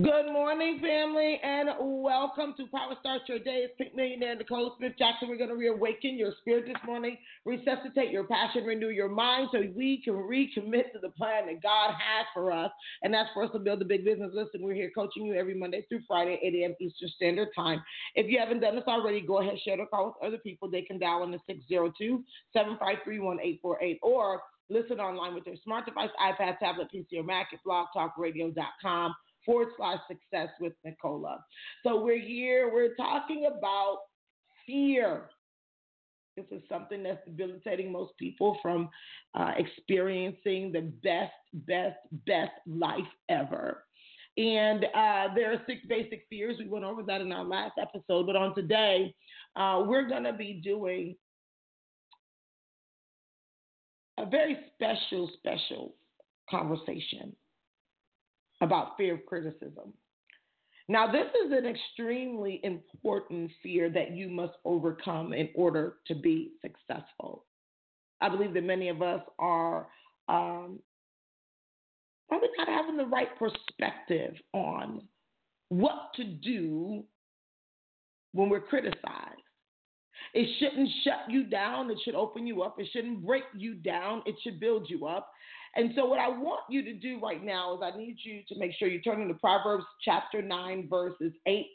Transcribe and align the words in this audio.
Good 0.00 0.32
morning, 0.32 0.78
family, 0.80 1.40
and 1.42 1.70
welcome 1.80 2.54
to 2.56 2.66
Power 2.68 2.94
Start 3.00 3.22
Your 3.26 3.40
Day. 3.40 3.66
It's 3.66 3.74
Pink 3.76 3.96
Millionaire 3.96 4.36
Nicola 4.36 4.70
Smith 4.78 4.92
Jackson. 4.96 5.28
We're 5.28 5.38
going 5.38 5.50
to 5.50 5.56
reawaken 5.56 6.16
your 6.16 6.34
spirit 6.40 6.66
this 6.68 6.76
morning, 6.86 7.18
resuscitate 7.44 8.12
your 8.12 8.22
passion, 8.22 8.62
renew 8.62 8.90
your 8.90 9.08
mind 9.08 9.48
so 9.50 9.60
we 9.74 10.00
can 10.04 10.14
recommit 10.14 10.92
to 10.92 11.00
the 11.02 11.08
plan 11.08 11.46
that 11.46 11.60
God 11.64 11.90
has 11.90 12.26
for 12.32 12.52
us. 12.52 12.70
And 13.02 13.12
that's 13.12 13.28
for 13.34 13.42
us 13.42 13.50
to 13.54 13.58
build 13.58 13.82
a 13.82 13.84
big 13.84 14.04
business. 14.04 14.30
Listen, 14.32 14.62
we're 14.62 14.74
here 14.74 14.92
coaching 14.94 15.26
you 15.26 15.34
every 15.34 15.54
Monday 15.54 15.84
through 15.88 16.02
Friday, 16.06 16.38
8 16.44 16.54
a.m. 16.62 16.74
Eastern 16.80 17.08
Standard 17.16 17.48
Time. 17.56 17.82
If 18.14 18.30
you 18.30 18.38
haven't 18.38 18.60
done 18.60 18.76
this 18.76 18.84
already, 18.86 19.20
go 19.20 19.40
ahead, 19.40 19.58
share 19.64 19.78
the 19.78 19.86
call 19.86 20.14
with 20.20 20.28
other 20.28 20.38
people. 20.38 20.70
They 20.70 20.82
can 20.82 21.00
dial 21.00 21.24
in 21.24 21.32
the 21.32 21.40
602 21.48 22.22
753 22.52 23.18
1848 23.18 23.98
or 24.04 24.42
listen 24.70 25.00
online 25.00 25.34
with 25.34 25.44
their 25.44 25.56
smart 25.64 25.86
device, 25.86 26.10
iPad, 26.22 26.60
tablet, 26.60 26.86
PC, 26.94 27.18
or 27.18 27.24
Mac 27.24 27.48
at 27.52 27.58
blogtalkradio.com 27.66 29.14
forward 29.48 29.68
slash 29.78 29.98
success 30.06 30.50
with 30.60 30.74
Nicola. 30.84 31.42
So 31.82 32.02
we're 32.02 32.20
here, 32.20 32.70
we're 32.70 32.94
talking 32.96 33.46
about 33.46 34.00
fear. 34.66 35.30
This 36.36 36.44
is 36.50 36.62
something 36.68 37.02
that's 37.02 37.24
debilitating 37.24 37.90
most 37.90 38.12
people 38.18 38.58
from 38.60 38.90
uh, 39.34 39.52
experiencing 39.56 40.70
the 40.70 40.92
best, 41.02 41.32
best, 41.66 41.96
best 42.26 42.52
life 42.66 43.00
ever. 43.30 43.84
And 44.36 44.84
uh, 44.84 45.34
there 45.34 45.52
are 45.52 45.62
six 45.66 45.80
basic 45.88 46.26
fears. 46.28 46.56
We 46.58 46.68
went 46.68 46.84
over 46.84 47.02
that 47.04 47.22
in 47.22 47.32
our 47.32 47.44
last 47.44 47.72
episode. 47.80 48.26
But 48.26 48.36
on 48.36 48.54
today, 48.54 49.14
uh, 49.56 49.82
we're 49.86 50.08
going 50.08 50.24
to 50.24 50.34
be 50.34 50.60
doing 50.62 51.16
a 54.18 54.26
very 54.26 54.58
special, 54.74 55.30
special 55.38 55.94
conversation 56.50 57.34
about 58.60 58.96
fear 58.96 59.14
of 59.14 59.26
criticism. 59.26 59.92
Now, 60.88 61.10
this 61.10 61.26
is 61.44 61.52
an 61.52 61.66
extremely 61.66 62.60
important 62.64 63.50
fear 63.62 63.90
that 63.90 64.12
you 64.12 64.30
must 64.30 64.54
overcome 64.64 65.34
in 65.34 65.50
order 65.54 65.96
to 66.06 66.14
be 66.14 66.52
successful. 66.62 67.44
I 68.20 68.28
believe 68.30 68.54
that 68.54 68.64
many 68.64 68.88
of 68.88 69.02
us 69.02 69.20
are 69.38 69.86
um, 70.28 70.78
probably 72.28 72.48
not 72.56 72.68
having 72.68 72.96
the 72.96 73.06
right 73.06 73.28
perspective 73.38 74.34
on 74.54 75.02
what 75.68 76.10
to 76.16 76.24
do 76.24 77.04
when 78.32 78.48
we're 78.48 78.60
criticized. 78.60 79.42
It 80.34 80.48
shouldn't 80.58 80.88
shut 81.04 81.30
you 81.30 81.44
down. 81.44 81.90
It 81.90 81.98
should 82.04 82.14
open 82.14 82.46
you 82.46 82.62
up. 82.62 82.76
It 82.78 82.88
shouldn't 82.92 83.24
break 83.24 83.44
you 83.56 83.74
down. 83.74 84.22
It 84.26 84.34
should 84.42 84.60
build 84.60 84.88
you 84.88 85.06
up. 85.06 85.30
And 85.76 85.92
so, 85.94 86.06
what 86.06 86.18
I 86.18 86.28
want 86.28 86.60
you 86.68 86.82
to 86.82 86.94
do 86.94 87.20
right 87.22 87.42
now 87.42 87.74
is 87.74 87.80
I 87.82 87.96
need 87.96 88.16
you 88.22 88.42
to 88.48 88.58
make 88.58 88.72
sure 88.78 88.88
you 88.88 89.00
turn 89.00 89.20
into 89.20 89.34
Proverbs 89.34 89.84
chapter 90.04 90.42
9, 90.42 90.88
verses 90.88 91.32
8 91.46 91.66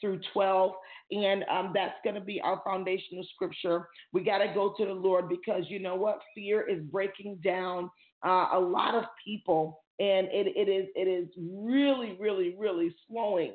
through 0.00 0.20
12. 0.32 0.72
And 1.12 1.44
um, 1.44 1.72
that's 1.74 1.96
going 2.04 2.14
to 2.14 2.20
be 2.20 2.40
our 2.40 2.60
foundational 2.64 3.24
scripture. 3.34 3.88
We 4.12 4.22
got 4.22 4.38
to 4.38 4.52
go 4.54 4.74
to 4.78 4.86
the 4.86 4.92
Lord 4.92 5.28
because 5.28 5.64
you 5.68 5.78
know 5.78 5.96
what? 5.96 6.20
Fear 6.34 6.68
is 6.68 6.82
breaking 6.84 7.40
down 7.42 7.90
uh, 8.24 8.48
a 8.52 8.60
lot 8.60 8.94
of 8.94 9.04
people. 9.24 9.82
And 9.98 10.28
it, 10.28 10.46
it 10.56 10.70
is 10.70 10.88
it 10.94 11.08
is 11.08 11.28
really, 11.36 12.16
really, 12.18 12.56
really 12.58 12.94
slowing 13.06 13.52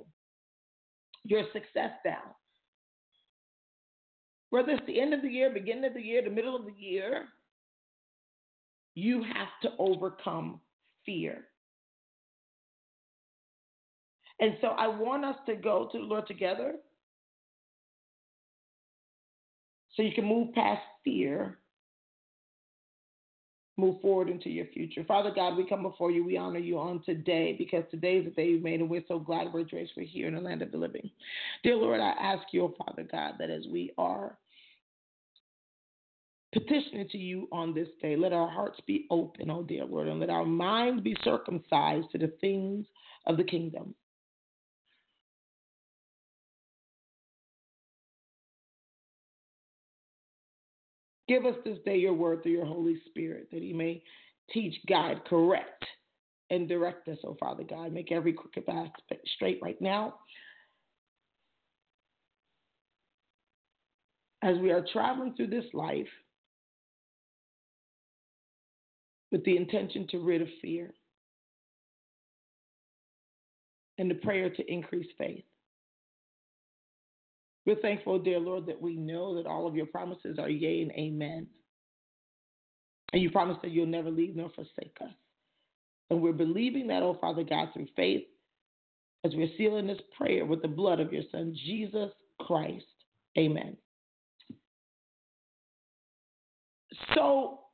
your 1.23 1.43
success 1.53 1.91
down. 2.03 2.35
Whether 4.51 4.73
it's 4.73 4.85
the 4.85 5.01
end 5.01 5.13
of 5.13 5.21
the 5.21 5.29
year, 5.29 5.49
beginning 5.49 5.85
of 5.85 5.95
the 5.95 6.01
year, 6.01 6.21
the 6.23 6.29
middle 6.29 6.55
of 6.55 6.65
the 6.65 6.73
year, 6.77 7.25
you 8.95 9.23
have 9.23 9.49
to 9.61 9.69
overcome 9.77 10.59
fear. 11.05 11.45
And 14.39 14.57
so 14.61 14.67
I 14.67 14.87
want 14.87 15.23
us 15.23 15.35
to 15.45 15.55
go 15.55 15.87
to 15.91 15.97
the 15.97 16.03
Lord 16.03 16.27
together 16.27 16.73
so 19.95 20.03
you 20.03 20.13
can 20.13 20.25
move 20.25 20.53
past 20.53 20.81
fear, 21.03 21.57
move 23.77 24.01
forward 24.01 24.29
into 24.29 24.49
your 24.49 24.65
future. 24.67 25.05
Father 25.05 25.31
God, 25.33 25.55
we 25.55 25.67
come 25.67 25.83
before 25.83 26.11
you. 26.11 26.25
We 26.25 26.37
honor 26.37 26.59
you 26.59 26.77
on 26.79 27.01
today 27.05 27.55
because 27.57 27.83
today 27.91 28.17
is 28.17 28.25
the 28.25 28.31
day 28.31 28.47
you 28.49 28.61
made, 28.61 28.81
and 28.81 28.89
we're 28.89 29.03
so 29.07 29.19
glad 29.19 29.53
we're 29.53 29.63
dressed. 29.63 29.91
Here 29.95 30.27
in 30.27 30.35
the 30.35 30.41
land 30.41 30.61
of 30.61 30.71
the 30.71 30.77
living. 30.77 31.09
Dear 31.63 31.75
Lord, 31.75 32.01
I 32.01 32.11
ask 32.21 32.43
you, 32.51 32.63
oh 32.63 32.75
Father 32.85 33.07
God, 33.09 33.35
that 33.39 33.49
as 33.49 33.65
we 33.71 33.93
are 33.97 34.37
petitioning 36.55 37.09
to 37.09 37.17
you 37.17 37.49
on 37.51 37.73
this 37.73 37.89
day. 38.01 38.15
Let 38.15 38.31
our 38.31 38.49
hearts 38.49 38.79
be 38.87 39.07
open, 39.11 39.51
oh 39.51 39.61
dear 39.61 39.83
Lord, 39.83 40.07
and 40.07 40.21
let 40.21 40.29
our 40.29 40.45
minds 40.45 41.03
be 41.03 41.15
circumcised 41.21 42.09
to 42.13 42.17
the 42.17 42.31
things 42.39 42.85
of 43.27 43.35
the 43.35 43.43
kingdom. 43.43 43.93
Give 51.27 51.45
us 51.45 51.55
this 51.65 51.79
day 51.85 51.97
your 51.97 52.13
word 52.13 52.41
through 52.41 52.53
your 52.53 52.65
Holy 52.65 53.01
Spirit 53.09 53.49
that 53.51 53.61
he 53.61 53.73
may 53.73 54.01
teach, 54.51 54.75
guide, 54.87 55.21
correct, 55.27 55.83
and 56.51 56.69
direct 56.69 57.09
us, 57.09 57.17
oh 57.25 57.35
Father 57.37 57.63
God. 57.63 57.91
Make 57.91 58.13
every 58.13 58.31
crooked 58.31 58.65
path 58.65 58.91
straight 59.35 59.59
right 59.61 59.81
now. 59.81 60.15
As 64.41 64.57
we 64.59 64.71
are 64.71 64.85
traveling 64.93 65.33
through 65.33 65.47
this 65.47 65.65
life, 65.73 66.07
with 69.35 69.43
the 69.43 69.57
intention 69.57 70.07
to 70.07 70.19
rid 70.19 70.41
of 70.41 70.47
fear 70.61 70.93
and 73.97 74.09
the 74.09 74.15
prayer 74.15 74.49
to 74.49 74.71
increase 74.71 75.09
faith. 75.17 75.43
We're 77.65 77.81
thankful, 77.81 78.17
dear 78.19 78.39
Lord, 78.39 78.65
that 78.67 78.81
we 78.81 78.95
know 78.95 79.35
that 79.35 79.45
all 79.45 79.67
of 79.67 79.75
your 79.75 79.87
promises 79.87 80.39
are 80.39 80.49
yea 80.49 80.83
and 80.83 80.91
amen. 80.93 81.47
And 83.11 83.21
you 83.21 83.29
promise 83.29 83.57
that 83.61 83.71
you'll 83.71 83.87
never 83.87 84.09
leave 84.09 84.37
nor 84.37 84.51
forsake 84.51 84.95
us. 85.01 85.11
And 86.09 86.21
we're 86.21 86.31
believing 86.31 86.87
that, 86.87 87.03
oh 87.03 87.17
Father 87.19 87.43
God, 87.43 87.67
through 87.73 87.87
faith, 87.93 88.23
as 89.25 89.33
we're 89.35 89.51
sealing 89.57 89.87
this 89.87 89.99
prayer 90.17 90.45
with 90.45 90.61
the 90.61 90.69
blood 90.69 91.01
of 91.01 91.11
your 91.11 91.23
Son, 91.29 91.53
Jesus 91.65 92.11
Christ. 92.39 92.85
Amen. 93.37 93.75
So, 97.13 97.64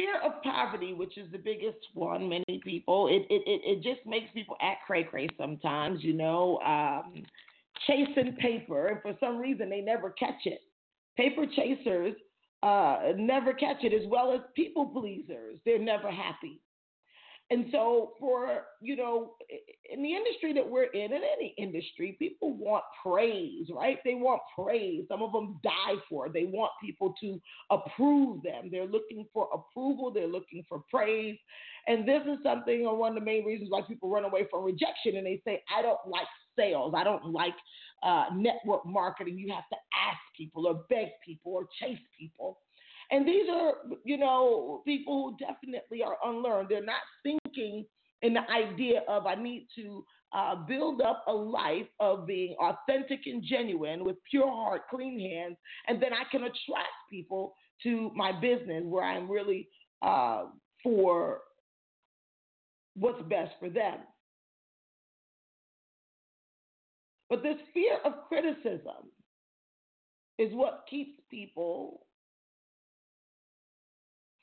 fear 0.00 0.20
of 0.24 0.42
poverty, 0.42 0.94
which 0.94 1.18
is 1.18 1.30
the 1.30 1.38
biggest 1.38 1.78
one, 1.94 2.28
many 2.28 2.60
people, 2.64 3.08
it 3.08 3.26
it, 3.30 3.42
it, 3.46 3.60
it 3.64 3.82
just 3.82 4.06
makes 4.06 4.30
people 4.32 4.56
act 4.62 4.86
cray 4.86 5.04
cray 5.04 5.28
sometimes, 5.38 6.02
you 6.02 6.14
know, 6.14 6.58
um, 6.66 7.22
chasing 7.86 8.34
paper, 8.40 8.88
and 8.88 9.02
for 9.02 9.14
some 9.20 9.38
reason 9.38 9.68
they 9.68 9.80
never 9.80 10.10
catch 10.10 10.46
it. 10.46 10.60
Paper 11.16 11.44
chasers 11.54 12.14
uh, 12.62 13.12
never 13.16 13.52
catch 13.52 13.82
it, 13.82 13.92
as 13.92 14.08
well 14.08 14.32
as 14.32 14.40
people 14.54 14.86
pleasers. 14.86 15.58
They're 15.64 15.78
never 15.78 16.10
happy. 16.10 16.60
And 17.52 17.66
so, 17.72 18.12
for, 18.20 18.62
you 18.80 18.94
know, 18.94 19.32
in 19.92 20.02
the 20.02 20.14
industry 20.14 20.52
that 20.52 20.68
we're 20.68 20.84
in, 20.84 21.12
in 21.12 21.20
any 21.36 21.52
industry, 21.58 22.14
people 22.16 22.56
want 22.56 22.84
praise, 23.04 23.66
right? 23.74 23.98
They 24.04 24.14
want 24.14 24.40
praise. 24.56 25.04
Some 25.08 25.20
of 25.20 25.32
them 25.32 25.58
die 25.64 25.96
for 26.08 26.26
it. 26.26 26.32
They 26.32 26.44
want 26.44 26.70
people 26.80 27.12
to 27.20 27.40
approve 27.70 28.44
them. 28.44 28.68
They're 28.70 28.86
looking 28.86 29.26
for 29.32 29.48
approval, 29.52 30.12
they're 30.12 30.28
looking 30.28 30.64
for 30.68 30.84
praise. 30.88 31.36
And 31.88 32.06
this 32.06 32.22
is 32.22 32.38
something, 32.44 32.86
or 32.86 32.96
one 32.96 33.16
of 33.16 33.18
the 33.18 33.24
main 33.24 33.44
reasons 33.44 33.70
why 33.70 33.82
people 33.82 34.10
run 34.10 34.24
away 34.24 34.46
from 34.48 34.62
rejection 34.62 35.16
and 35.16 35.26
they 35.26 35.42
say, 35.44 35.62
I 35.76 35.82
don't 35.82 35.98
like 36.06 36.28
sales, 36.56 36.94
I 36.96 37.02
don't 37.02 37.26
like 37.26 37.54
uh, 38.04 38.26
network 38.32 38.86
marketing. 38.86 39.38
You 39.38 39.52
have 39.52 39.68
to 39.72 39.76
ask 40.08 40.18
people 40.36 40.68
or 40.68 40.84
beg 40.88 41.08
people 41.24 41.52
or 41.52 41.66
chase 41.80 41.98
people. 42.16 42.58
And 43.10 43.26
these 43.26 43.48
are, 43.50 43.74
you 44.04 44.16
know, 44.16 44.82
people 44.86 45.36
who 45.38 45.44
definitely 45.44 46.02
are 46.02 46.16
unlearned. 46.24 46.68
They're 46.68 46.84
not 46.84 47.02
thinking 47.22 47.84
in 48.22 48.34
the 48.34 48.48
idea 48.50 49.02
of 49.08 49.26
I 49.26 49.34
need 49.34 49.66
to 49.76 50.04
uh, 50.32 50.54
build 50.54 51.00
up 51.00 51.24
a 51.26 51.32
life 51.32 51.88
of 51.98 52.26
being 52.26 52.54
authentic 52.60 53.20
and 53.26 53.42
genuine 53.42 54.04
with 54.04 54.16
pure 54.30 54.48
heart, 54.48 54.82
clean 54.88 55.18
hands, 55.18 55.56
and 55.88 56.00
then 56.00 56.12
I 56.12 56.22
can 56.30 56.42
attract 56.42 56.88
people 57.10 57.54
to 57.82 58.10
my 58.14 58.32
business 58.32 58.84
where 58.84 59.04
I'm 59.04 59.30
really 59.30 59.68
uh, 60.02 60.44
for 60.82 61.40
what's 62.94 63.22
best 63.22 63.52
for 63.58 63.68
them. 63.68 63.98
But 67.28 67.42
this 67.42 67.56
fear 67.72 67.98
of 68.04 68.12
criticism 68.28 69.10
is 70.38 70.52
what 70.52 70.84
keeps 70.88 71.18
people 71.30 72.06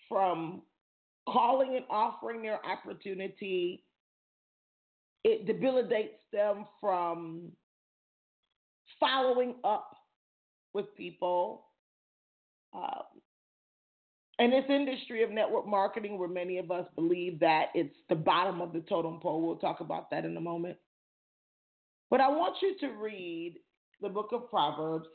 from 0.09 0.61
calling 1.27 1.75
and 1.75 1.85
offering 1.89 2.41
their 2.41 2.59
opportunity. 2.65 3.83
It 5.23 5.45
debilitates 5.45 6.21
them 6.31 6.65
from 6.79 7.51
following 8.99 9.55
up 9.63 9.91
with 10.73 10.85
people. 10.95 11.65
Um, 12.73 13.03
in 14.39 14.51
this 14.51 14.65
industry 14.69 15.23
of 15.23 15.31
network 15.31 15.67
marketing, 15.67 16.19
where 16.19 16.29
many 16.29 16.59
of 16.59 16.69
us 16.69 16.85
believe 16.95 17.39
that 17.39 17.67
it's 17.73 17.95
the 18.07 18.15
bottom 18.15 18.61
of 18.61 18.71
the 18.71 18.81
totem 18.81 19.19
pole, 19.19 19.41
we'll 19.41 19.55
talk 19.55 19.79
about 19.79 20.11
that 20.11 20.25
in 20.25 20.37
a 20.37 20.41
moment. 20.41 20.77
But 22.09 22.21
I 22.21 22.29
want 22.29 22.55
you 22.61 22.75
to 22.81 22.93
read 22.93 23.55
the 24.01 24.09
book 24.09 24.29
of 24.31 24.49
Proverbs. 24.49 25.07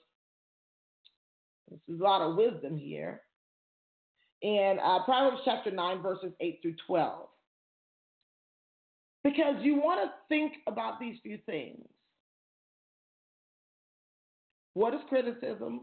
This 1.71 1.81
is 1.89 2.00
a 2.00 2.03
lot 2.03 2.21
of 2.21 2.37
wisdom 2.37 2.77
here. 2.77 3.23
And 4.43 4.81
uh, 4.81 5.05
Proverbs 5.05 5.43
chapter 5.44 5.71
9, 5.71 6.03
verses 6.03 6.33
8 6.41 6.59
through 6.62 6.75
12. 6.87 7.29
Because 9.23 9.55
you 9.61 9.77
want 9.77 10.00
to 10.03 10.11
think 10.29 10.55
about 10.67 10.99
these 10.99 11.17
few 11.23 11.39
things. 11.47 11.87
What 14.75 14.94
is 14.94 15.00
criticism? 15.09 15.83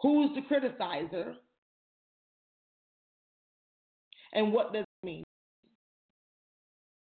Who's 0.00 0.30
the 0.34 0.42
criticizer? 0.42 1.34
And 4.32 4.52
what 4.52 4.72
does 4.72 4.84
it 4.84 5.06
mean? 5.06 5.24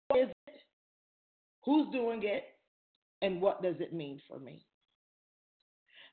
What 0.08 0.20
is 0.20 0.28
it? 0.48 0.60
Who's 1.64 1.92
doing 1.92 2.22
it? 2.22 2.44
And 3.20 3.42
what 3.42 3.62
does 3.62 3.76
it 3.78 3.92
mean 3.92 4.20
for 4.26 4.38
me? 4.38 4.64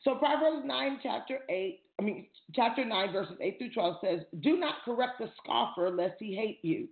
So 0.01 0.15
Proverbs 0.15 0.63
9, 0.65 0.99
chapter 1.01 1.39
8, 1.49 1.79
I 1.99 2.03
mean, 2.03 2.27
chapter 2.53 2.85
9, 2.85 3.11
verses 3.11 3.35
8 3.41 3.57
through 3.57 3.73
12 3.73 3.95
says, 4.03 4.19
Do 4.41 4.57
not 4.57 4.75
correct 4.85 5.19
the 5.19 5.29
scoffer 5.43 5.89
lest 5.89 6.15
he 6.19 6.35
hate 6.35 6.59
you. 6.61 6.87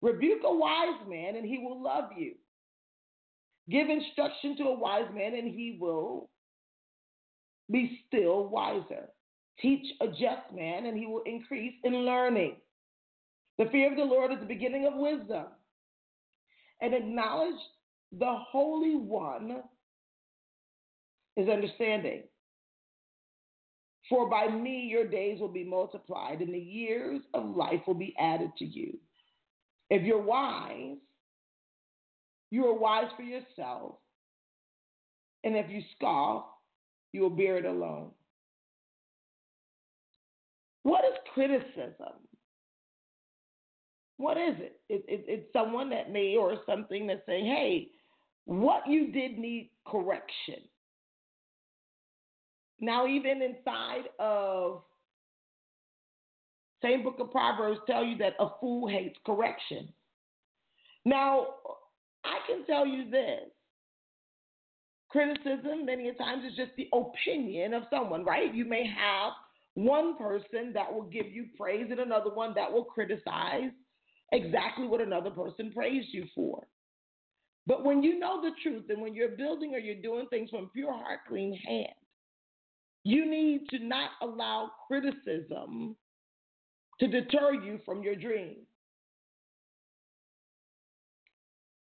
Rebuke 0.00 0.42
a 0.44 0.54
wise 0.54 1.06
man 1.08 1.36
and 1.36 1.44
he 1.44 1.58
will 1.58 1.82
love 1.82 2.10
you. 2.16 2.34
Give 3.70 3.88
instruction 3.88 4.56
to 4.58 4.64
a 4.64 4.78
wise 4.78 5.08
man 5.14 5.34
and 5.34 5.48
he 5.48 5.76
will 5.80 6.30
be 7.70 8.00
still 8.06 8.48
wiser. 8.48 9.08
Teach 9.60 9.86
a 10.00 10.06
just 10.06 10.54
man 10.54 10.86
and 10.86 10.96
he 10.96 11.06
will 11.06 11.22
increase 11.26 11.74
in 11.84 11.92
learning. 11.92 12.56
The 13.58 13.66
fear 13.66 13.90
of 13.90 13.96
the 13.96 14.04
Lord 14.04 14.32
is 14.32 14.38
the 14.38 14.46
beginning 14.46 14.86
of 14.86 14.94
wisdom. 14.94 15.46
And 16.80 16.94
acknowledge 16.94 17.60
the 18.12 18.36
Holy 18.50 18.94
One 18.94 19.62
is 21.36 21.48
understanding. 21.48 22.22
For 24.08 24.28
by 24.28 24.48
me 24.48 24.88
your 24.90 25.06
days 25.06 25.40
will 25.40 25.48
be 25.48 25.64
multiplied, 25.64 26.40
and 26.40 26.52
the 26.52 26.58
years 26.58 27.20
of 27.34 27.56
life 27.56 27.80
will 27.86 27.94
be 27.94 28.14
added 28.18 28.50
to 28.58 28.64
you. 28.64 28.98
If 29.90 30.02
you're 30.02 30.22
wise, 30.22 30.96
you 32.50 32.66
are 32.66 32.78
wise 32.78 33.10
for 33.16 33.22
yourself. 33.22 33.96
And 35.44 35.56
if 35.56 35.70
you 35.70 35.82
scoff, 35.96 36.46
you 37.12 37.22
will 37.22 37.30
bear 37.30 37.58
it 37.58 37.64
alone. 37.64 38.10
What 40.82 41.04
is 41.04 41.18
criticism? 41.34 42.14
What 44.16 44.36
is 44.36 44.54
it? 44.58 44.80
it, 44.88 45.04
it 45.06 45.24
it's 45.28 45.52
someone 45.52 45.90
that 45.90 46.10
may 46.10 46.36
or 46.36 46.56
something 46.66 47.06
that's 47.06 47.24
saying, 47.26 47.46
hey, 47.46 47.88
what 48.46 48.88
you 48.88 49.12
did 49.12 49.38
need 49.38 49.70
correction. 49.86 50.62
Now, 52.80 53.06
even 53.06 53.42
inside 53.42 54.04
of 54.18 54.82
same 56.82 57.02
book 57.02 57.16
of 57.18 57.30
Proverbs 57.30 57.80
tell 57.86 58.04
you 58.04 58.16
that 58.18 58.34
a 58.38 58.48
fool 58.60 58.88
hates 58.88 59.18
correction. 59.26 59.88
Now, 61.04 61.46
I 62.24 62.38
can 62.46 62.64
tell 62.66 62.86
you 62.86 63.10
this. 63.10 63.50
Criticism, 65.10 65.86
many 65.86 66.12
times, 66.14 66.44
is 66.44 66.56
just 66.56 66.72
the 66.76 66.88
opinion 66.92 67.72
of 67.72 67.84
someone, 67.90 68.24
right? 68.24 68.54
You 68.54 68.64
may 68.64 68.86
have 68.86 69.32
one 69.74 70.16
person 70.16 70.72
that 70.74 70.92
will 70.92 71.04
give 71.04 71.26
you 71.30 71.46
praise 71.58 71.86
and 71.90 72.00
another 72.00 72.32
one 72.32 72.52
that 72.54 72.70
will 72.70 72.84
criticize 72.84 73.70
exactly 74.32 74.86
what 74.86 75.00
another 75.00 75.30
person 75.30 75.72
praised 75.72 76.08
you 76.12 76.26
for. 76.34 76.66
But 77.66 77.84
when 77.84 78.02
you 78.02 78.18
know 78.18 78.40
the 78.42 78.50
truth 78.62 78.84
and 78.88 79.00
when 79.00 79.14
you're 79.14 79.36
building 79.36 79.74
or 79.74 79.78
you're 79.78 80.02
doing 80.02 80.26
things 80.30 80.50
from 80.50 80.70
pure 80.74 80.92
heart, 80.92 81.20
clean 81.28 81.54
hand, 81.54 81.97
you 83.04 83.28
need 83.28 83.68
to 83.70 83.78
not 83.78 84.10
allow 84.22 84.70
criticism 84.86 85.96
to 87.00 87.06
deter 87.06 87.52
you 87.52 87.78
from 87.84 88.02
your 88.02 88.16
dream. 88.16 88.56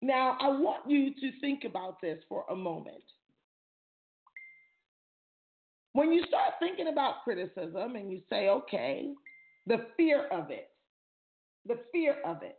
Now, 0.02 0.36
I 0.40 0.48
want 0.48 0.88
you 0.88 1.14
to 1.14 1.40
think 1.40 1.64
about 1.64 2.00
this 2.02 2.18
for 2.28 2.44
a 2.50 2.56
moment. 2.56 3.02
When 5.94 6.12
you 6.12 6.24
start 6.26 6.54
thinking 6.58 6.88
about 6.88 7.22
criticism 7.22 7.96
and 7.96 8.12
you 8.12 8.20
say, 8.28 8.48
okay, 8.48 9.12
the 9.66 9.86
fear 9.96 10.26
of 10.26 10.50
it, 10.50 10.68
the 11.66 11.78
fear 11.92 12.16
of 12.24 12.42
it, 12.42 12.58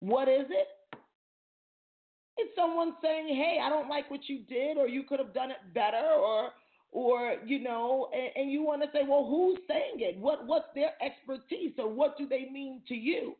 what 0.00 0.28
is 0.28 0.46
it? 0.48 0.68
It's 2.36 2.54
someone 2.54 2.92
saying, 3.02 3.28
hey, 3.28 3.58
I 3.62 3.68
don't 3.68 3.88
like 3.88 4.10
what 4.10 4.28
you 4.28 4.40
did, 4.48 4.76
or 4.76 4.86
you 4.86 5.02
could 5.02 5.18
have 5.18 5.34
done 5.34 5.50
it 5.50 5.74
better, 5.74 5.96
or 5.96 6.50
or 6.92 7.36
you 7.46 7.60
know 7.60 8.08
and, 8.12 8.30
and 8.36 8.52
you 8.52 8.62
want 8.62 8.82
to 8.82 8.88
say 8.92 9.04
well 9.06 9.26
who's 9.28 9.58
saying 9.68 9.98
it? 9.98 10.18
What 10.18 10.46
what's 10.46 10.68
their 10.74 10.92
expertise 11.02 11.72
or 11.78 11.88
what 11.88 12.16
do 12.18 12.26
they 12.28 12.48
mean 12.50 12.82
to 12.88 12.94
you? 12.94 13.36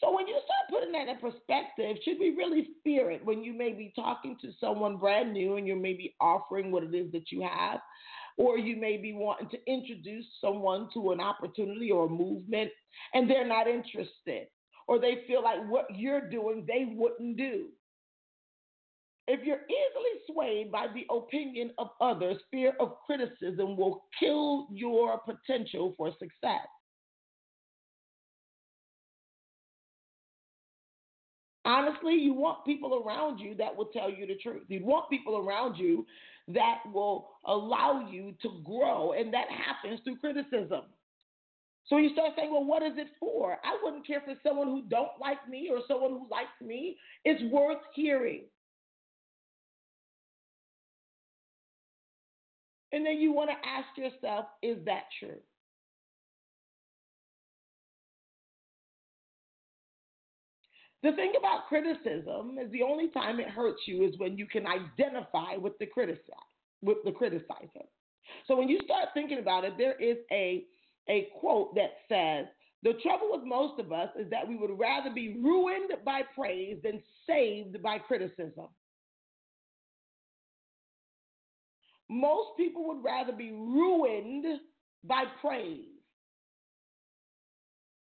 So 0.00 0.14
when 0.14 0.26
you 0.26 0.38
start 0.44 0.70
putting 0.70 0.92
that 0.92 1.08
in 1.08 1.18
perspective 1.18 1.96
should 2.04 2.18
we 2.18 2.30
really 2.30 2.68
fear 2.82 3.10
it 3.10 3.24
when 3.24 3.42
you 3.42 3.52
may 3.52 3.72
be 3.72 3.92
talking 3.94 4.36
to 4.40 4.48
someone 4.60 4.96
brand 4.96 5.32
new 5.32 5.56
and 5.56 5.66
you 5.66 5.76
may 5.76 5.92
be 5.92 6.14
offering 6.20 6.70
what 6.70 6.82
it 6.82 6.94
is 6.94 7.12
that 7.12 7.30
you 7.30 7.42
have? 7.42 7.80
Or 8.38 8.56
you 8.56 8.76
may 8.76 8.96
be 8.96 9.12
wanting 9.12 9.50
to 9.50 9.58
introduce 9.70 10.24
someone 10.40 10.88
to 10.94 11.10
an 11.10 11.20
opportunity 11.20 11.90
or 11.90 12.06
a 12.06 12.08
movement 12.08 12.70
and 13.12 13.28
they're 13.28 13.46
not 13.46 13.66
interested 13.66 14.46
or 14.90 14.98
they 14.98 15.22
feel 15.28 15.42
like 15.42 15.58
what 15.68 15.86
you're 15.94 16.28
doing 16.28 16.64
they 16.66 16.92
wouldn't 16.96 17.36
do 17.36 17.66
if 19.30 19.44
you're 19.44 19.60
easily 19.68 20.20
swayed 20.32 20.72
by 20.72 20.88
the 20.92 21.06
opinion 21.14 21.70
of 21.78 21.90
others, 22.00 22.36
fear 22.50 22.72
of 22.80 22.96
criticism 23.06 23.76
will 23.76 24.04
kill 24.18 24.66
your 24.72 25.20
potential 25.20 25.94
for 25.96 26.10
success. 26.18 26.66
Honestly, 31.64 32.14
you 32.14 32.32
want 32.32 32.64
people 32.64 33.04
around 33.06 33.38
you 33.38 33.54
that 33.54 33.76
will 33.76 33.86
tell 33.86 34.10
you 34.10 34.26
the 34.26 34.34
truth. 34.42 34.64
You 34.66 34.84
want 34.84 35.08
people 35.08 35.36
around 35.36 35.76
you 35.76 36.04
that 36.48 36.78
will 36.92 37.28
allow 37.44 38.08
you 38.10 38.34
to 38.42 38.60
grow, 38.64 39.12
and 39.12 39.32
that 39.32 39.46
happens 39.48 40.00
through 40.02 40.16
criticism. 40.16 40.82
So 41.86 41.98
you 41.98 42.10
start 42.14 42.32
saying, 42.36 42.50
well, 42.50 42.64
what 42.64 42.82
is 42.82 42.94
it 42.96 43.08
for? 43.20 43.58
I 43.64 43.78
wouldn't 43.82 44.06
care 44.06 44.22
for 44.24 44.34
someone 44.42 44.66
who 44.68 44.82
don't 44.88 45.20
like 45.20 45.48
me 45.48 45.68
or 45.70 45.80
someone 45.86 46.10
who 46.10 46.26
likes 46.28 46.60
me. 46.60 46.96
It's 47.24 47.42
worth 47.52 47.78
hearing. 47.94 48.44
And 52.92 53.06
then 53.06 53.18
you 53.18 53.32
want 53.32 53.50
to 53.50 53.68
ask 53.68 53.96
yourself, 53.96 54.46
is 54.62 54.84
that 54.84 55.04
true? 55.18 55.38
The 61.02 61.12
thing 61.12 61.32
about 61.38 61.66
criticism 61.68 62.58
is 62.58 62.70
the 62.72 62.82
only 62.82 63.08
time 63.08 63.40
it 63.40 63.48
hurts 63.48 63.80
you 63.86 64.04
is 64.04 64.18
when 64.18 64.36
you 64.36 64.46
can 64.46 64.66
identify 64.66 65.56
with 65.56 65.78
the 65.78 65.86
criticizer, 65.86 66.18
with 66.82 66.98
the 67.04 67.12
criticizer. 67.12 67.86
So 68.46 68.56
when 68.56 68.68
you 68.68 68.78
start 68.84 69.08
thinking 69.14 69.38
about 69.38 69.64
it, 69.64 69.78
there 69.78 69.94
is 70.00 70.18
a 70.30 70.66
a 71.08 71.28
quote 71.40 71.74
that 71.74 71.96
says, 72.08 72.46
"The 72.82 72.94
trouble 73.02 73.30
with 73.32 73.44
most 73.44 73.80
of 73.80 73.92
us 73.92 74.14
is 74.14 74.28
that 74.30 74.46
we 74.46 74.56
would 74.56 74.78
rather 74.78 75.10
be 75.10 75.40
ruined 75.40 75.92
by 76.04 76.22
praise 76.22 76.80
than 76.82 77.02
saved 77.26 77.82
by 77.82 77.98
criticism." 77.98 78.68
Most 82.10 82.56
people 82.56 82.88
would 82.88 83.04
rather 83.04 83.32
be 83.32 83.52
ruined 83.52 84.44
by 85.04 85.24
praise. 85.40 85.86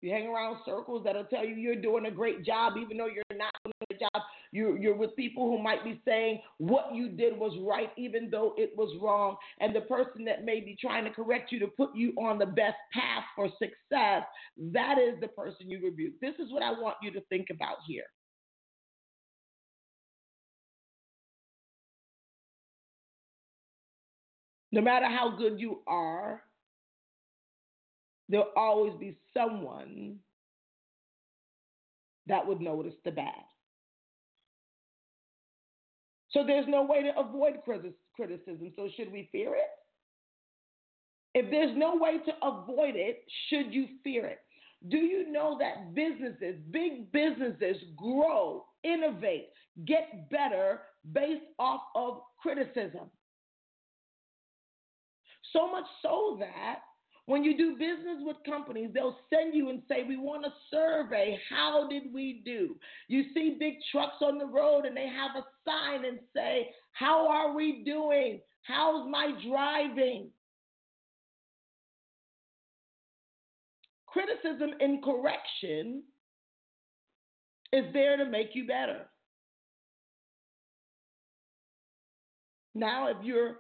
You 0.00 0.10
hang 0.10 0.26
around 0.26 0.58
circles 0.66 1.02
that'll 1.04 1.24
tell 1.24 1.46
you 1.46 1.54
you're 1.54 1.80
doing 1.80 2.06
a 2.06 2.10
great 2.10 2.44
job, 2.44 2.74
even 2.76 2.98
though 2.98 3.06
you're 3.06 3.22
not 3.38 3.52
doing 3.64 3.74
a 3.90 3.94
job. 3.94 4.22
You're, 4.52 4.76
you're 4.76 4.96
with 4.96 5.16
people 5.16 5.48
who 5.48 5.62
might 5.62 5.82
be 5.84 6.00
saying 6.04 6.42
what 6.58 6.92
you 6.92 7.08
did 7.08 7.38
was 7.38 7.56
right, 7.62 7.90
even 7.96 8.30
though 8.30 8.52
it 8.58 8.72
was 8.76 8.94
wrong. 9.00 9.36
And 9.60 9.74
the 9.74 9.80
person 9.82 10.24
that 10.26 10.44
may 10.44 10.60
be 10.60 10.76
trying 10.78 11.04
to 11.04 11.10
correct 11.10 11.52
you 11.52 11.60
to 11.60 11.68
put 11.68 11.94
you 11.94 12.12
on 12.18 12.38
the 12.38 12.46
best 12.46 12.76
path 12.92 13.24
for 13.34 13.48
success, 13.58 14.24
that 14.72 14.98
is 14.98 15.20
the 15.20 15.28
person 15.28 15.70
you 15.70 15.80
rebuke. 15.82 16.14
This 16.20 16.34
is 16.38 16.52
what 16.52 16.64
I 16.64 16.72
want 16.72 16.96
you 17.00 17.10
to 17.12 17.20
think 17.30 17.46
about 17.50 17.76
here. 17.86 18.04
No 24.74 24.80
matter 24.80 25.06
how 25.06 25.30
good 25.30 25.60
you 25.60 25.82
are, 25.86 26.42
there'll 28.28 28.50
always 28.56 28.92
be 28.98 29.16
someone 29.32 30.16
that 32.26 32.44
would 32.44 32.60
notice 32.60 32.94
the 33.04 33.12
bad. 33.12 33.44
So 36.30 36.42
there's 36.44 36.66
no 36.66 36.82
way 36.82 37.04
to 37.04 37.16
avoid 37.16 37.60
criticism. 37.64 38.72
So 38.74 38.88
should 38.96 39.12
we 39.12 39.28
fear 39.30 39.54
it? 39.54 39.70
If 41.34 41.52
there's 41.52 41.76
no 41.76 41.94
way 41.94 42.18
to 42.26 42.32
avoid 42.42 42.96
it, 42.96 43.22
should 43.48 43.72
you 43.72 43.86
fear 44.02 44.26
it? 44.26 44.40
Do 44.88 44.96
you 44.96 45.30
know 45.30 45.56
that 45.60 45.94
businesses, 45.94 46.56
big 46.72 47.12
businesses, 47.12 47.76
grow, 47.96 48.64
innovate, 48.82 49.50
get 49.84 50.28
better 50.30 50.80
based 51.12 51.44
off 51.60 51.82
of 51.94 52.22
criticism? 52.42 53.08
So 55.54 55.70
much 55.70 55.84
so 56.02 56.36
that 56.40 56.80
when 57.26 57.42
you 57.42 57.56
do 57.56 57.72
business 57.72 58.18
with 58.20 58.36
companies, 58.44 58.90
they'll 58.92 59.16
send 59.32 59.54
you 59.54 59.70
and 59.70 59.82
say, 59.88 60.04
We 60.06 60.16
want 60.16 60.44
a 60.44 60.52
survey. 60.70 61.38
How 61.48 61.88
did 61.88 62.12
we 62.12 62.42
do? 62.44 62.76
You 63.08 63.24
see 63.32 63.56
big 63.58 63.74
trucks 63.90 64.16
on 64.20 64.38
the 64.38 64.46
road 64.46 64.84
and 64.84 64.96
they 64.96 65.06
have 65.06 65.30
a 65.36 65.46
sign 65.64 66.04
and 66.04 66.18
say, 66.34 66.70
How 66.92 67.28
are 67.28 67.54
we 67.54 67.82
doing? 67.84 68.40
How's 68.62 69.08
my 69.08 69.32
driving? 69.48 70.30
Criticism 74.06 74.70
and 74.80 75.02
correction 75.02 76.02
is 77.72 77.84
there 77.92 78.16
to 78.16 78.26
make 78.26 78.50
you 78.54 78.66
better. 78.66 79.06
Now, 82.74 83.08
if 83.08 83.16
you're 83.22 83.56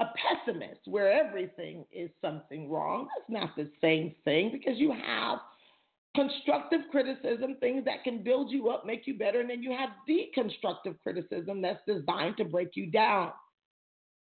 a 0.00 0.06
pessimist 0.16 0.80
where 0.86 1.12
everything 1.12 1.84
is 1.92 2.10
something 2.20 2.70
wrong. 2.70 3.08
That's 3.16 3.40
not 3.42 3.56
the 3.56 3.68
same 3.80 4.14
thing 4.24 4.50
because 4.52 4.78
you 4.78 4.92
have 4.92 5.38
constructive 6.14 6.80
criticism, 6.90 7.56
things 7.60 7.84
that 7.84 8.04
can 8.04 8.22
build 8.22 8.50
you 8.50 8.70
up, 8.70 8.86
make 8.86 9.06
you 9.06 9.18
better, 9.18 9.40
and 9.40 9.50
then 9.50 9.62
you 9.62 9.72
have 9.72 9.90
deconstructive 10.08 10.96
criticism 11.02 11.62
that's 11.62 11.80
designed 11.86 12.36
to 12.36 12.44
break 12.44 12.70
you 12.74 12.90
down. 12.90 13.32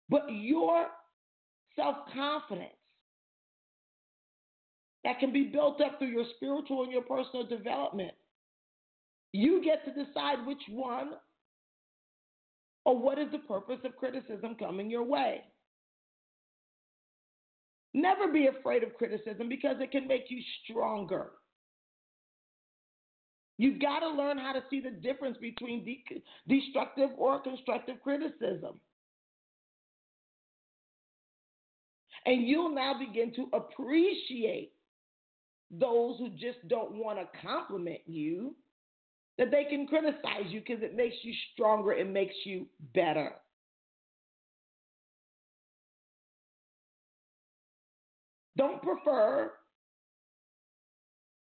But 0.09 0.23
your 0.29 0.87
self 1.75 1.97
confidence 2.13 2.69
that 5.03 5.19
can 5.19 5.33
be 5.33 5.43
built 5.43 5.81
up 5.81 5.99
through 5.99 6.09
your 6.09 6.25
spiritual 6.35 6.83
and 6.83 6.91
your 6.91 7.01
personal 7.01 7.45
development, 7.45 8.13
you 9.31 9.63
get 9.63 9.83
to 9.85 9.91
decide 9.91 10.45
which 10.45 10.61
one 10.69 11.11
or 12.85 12.97
what 12.97 13.17
is 13.17 13.31
the 13.31 13.39
purpose 13.39 13.79
of 13.83 13.95
criticism 13.97 14.55
coming 14.57 14.89
your 14.89 15.03
way. 15.03 15.41
Never 17.93 18.31
be 18.31 18.47
afraid 18.47 18.83
of 18.83 18.95
criticism 18.95 19.49
because 19.49 19.77
it 19.79 19.91
can 19.91 20.07
make 20.07 20.25
you 20.29 20.41
stronger. 20.63 21.31
You've 23.57 23.79
got 23.79 23.99
to 23.99 24.09
learn 24.09 24.37
how 24.39 24.53
to 24.53 24.63
see 24.69 24.79
the 24.79 24.89
difference 24.89 25.37
between 25.39 25.85
de- 25.85 26.23
destructive 26.47 27.11
or 27.17 27.39
constructive 27.41 28.01
criticism. 28.01 28.79
And 32.25 32.47
you'll 32.47 32.73
now 32.73 32.93
begin 32.97 33.33
to 33.35 33.49
appreciate 33.53 34.71
those 35.69 36.17
who 36.17 36.29
just 36.29 36.67
don't 36.67 36.95
want 36.95 37.19
to 37.19 37.39
compliment 37.45 37.99
you, 38.05 38.55
that 39.37 39.51
they 39.51 39.65
can 39.65 39.87
criticize 39.87 40.49
you 40.49 40.61
because 40.61 40.83
it 40.83 40.95
makes 40.95 41.15
you 41.23 41.33
stronger, 41.53 41.91
it 41.91 42.07
makes 42.07 42.35
you 42.45 42.67
better. 42.93 43.33
Don't 48.63 48.81
prefer 48.81 49.51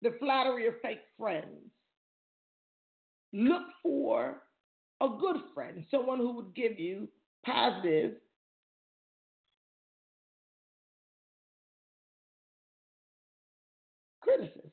the 0.01 0.15
flattery 0.19 0.65
of 0.65 0.73
fake 0.81 1.01
friends. 1.19 1.69
Look 3.31 3.61
for 3.83 4.41
a 5.01 5.09
good 5.19 5.35
friend, 5.53 5.85
someone 5.91 6.17
who 6.17 6.35
would 6.37 6.55
give 6.55 6.79
you 6.79 7.07
positive 7.45 8.13
criticism. 14.21 14.71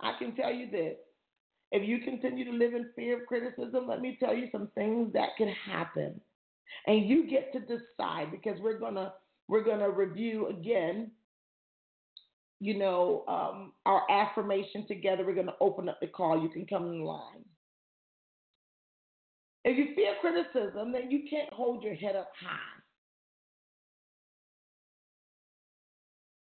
I 0.00 0.14
can 0.18 0.34
tell 0.34 0.50
you 0.50 0.70
this. 0.70 0.96
If 1.72 1.86
you 1.86 1.98
continue 1.98 2.46
to 2.46 2.52
live 2.52 2.72
in 2.72 2.88
fear 2.96 3.20
of 3.20 3.26
criticism, 3.26 3.86
let 3.86 4.00
me 4.00 4.16
tell 4.18 4.34
you 4.34 4.48
some 4.50 4.68
things 4.74 5.12
that 5.12 5.36
can 5.36 5.48
happen 5.48 6.18
and 6.86 7.08
you 7.08 7.28
get 7.28 7.52
to 7.52 7.60
decide 7.60 8.30
because 8.30 8.60
we're 8.60 8.78
gonna 8.78 9.12
we're 9.48 9.64
gonna 9.64 9.90
review 9.90 10.48
again 10.48 11.10
you 12.60 12.78
know 12.78 13.24
um, 13.26 13.72
our 13.86 14.02
affirmation 14.10 14.86
together. 14.86 15.24
We're 15.26 15.34
gonna 15.34 15.56
open 15.60 15.88
up 15.88 15.98
the 16.00 16.06
call. 16.06 16.40
You 16.40 16.48
can 16.48 16.66
come 16.66 16.84
in 16.86 17.02
line. 17.02 17.44
If 19.64 19.76
you 19.76 19.94
fear 19.94 20.14
criticism 20.20 20.92
then 20.92 21.10
you 21.10 21.22
can't 21.28 21.52
hold 21.52 21.82
your 21.82 21.94
head 21.94 22.16
up 22.16 22.30
high. 22.40 22.58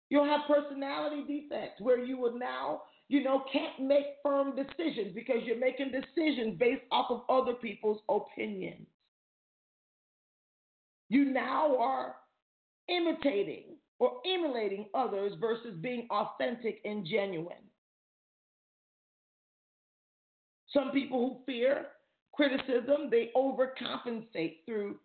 You'll 0.10 0.26
have 0.26 0.42
personality 0.48 1.24
defects 1.28 1.82
where 1.82 2.04
you 2.04 2.18
will 2.18 2.38
now 2.38 2.82
you 3.10 3.24
know 3.24 3.44
can't 3.52 3.88
make 3.88 4.06
firm 4.24 4.56
decisions 4.56 5.14
because 5.14 5.38
you're 5.46 5.60
making 5.60 5.92
decisions 5.92 6.58
based 6.58 6.84
off 6.92 7.08
of 7.10 7.24
other 7.30 7.54
people's 7.54 8.02
opinions 8.10 8.88
you 11.10 11.26
now 11.26 11.76
are 11.78 12.16
imitating 12.88 13.76
or 14.00 14.14
emulating 14.26 14.86
others 14.94 15.34
versus 15.40 15.76
being 15.82 16.08
authentic 16.10 16.80
and 16.86 17.06
genuine. 17.06 17.58
Some 20.72 20.92
people 20.92 21.20
who 21.20 21.52
fear 21.52 21.88
criticism, 22.34 23.10
they 23.10 23.32
overcompensate 23.36 24.58
through 24.66 24.98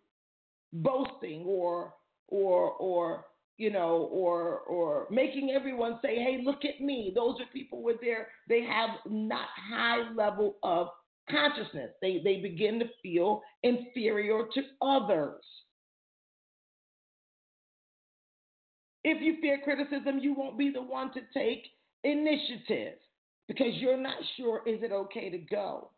boasting 0.72 1.44
or 1.46 1.94
or 2.28 2.72
or 2.72 3.24
you 3.58 3.70
know 3.70 4.08
or 4.12 4.58
or 4.60 5.06
making 5.10 5.50
everyone 5.50 5.98
say 6.02 6.16
hey 6.16 6.42
look 6.44 6.64
at 6.64 6.84
me. 6.84 7.12
Those 7.14 7.40
are 7.40 7.46
people 7.52 7.82
with 7.82 8.00
their 8.00 8.28
they 8.48 8.62
have 8.62 8.90
not 9.06 9.48
high 9.70 10.10
level 10.14 10.56
of 10.62 10.88
consciousness. 11.30 11.90
They 12.02 12.20
they 12.22 12.40
begin 12.40 12.78
to 12.80 12.86
feel 13.02 13.42
inferior 13.62 14.44
to 14.54 14.62
others 14.82 15.42
If 19.04 19.20
you 19.20 19.36
fear 19.40 19.60
criticism, 19.62 20.18
you 20.18 20.32
won't 20.32 20.58
be 20.58 20.70
the 20.70 20.82
one 20.82 21.12
to 21.12 21.20
take 21.34 21.66
initiative 22.04 22.94
because 23.46 23.74
you're 23.74 23.98
not 23.98 24.16
sure 24.36 24.62
is 24.66 24.82
it 24.82 24.92
okay 24.92 25.30
to 25.30 25.38
go. 25.38 25.90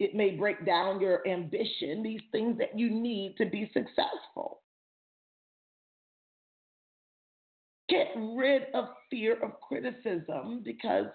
It 0.00 0.14
may 0.14 0.30
break 0.30 0.64
down 0.64 1.00
your 1.00 1.26
ambition, 1.28 2.02
these 2.02 2.22
things 2.32 2.56
that 2.58 2.78
you 2.78 2.88
need 2.88 3.34
to 3.38 3.46
be 3.46 3.70
successful. 3.74 4.60
Get 7.88 8.08
rid 8.16 8.62
of 8.74 8.86
fear 9.10 9.42
of 9.42 9.60
criticism 9.60 10.62
because 10.64 11.06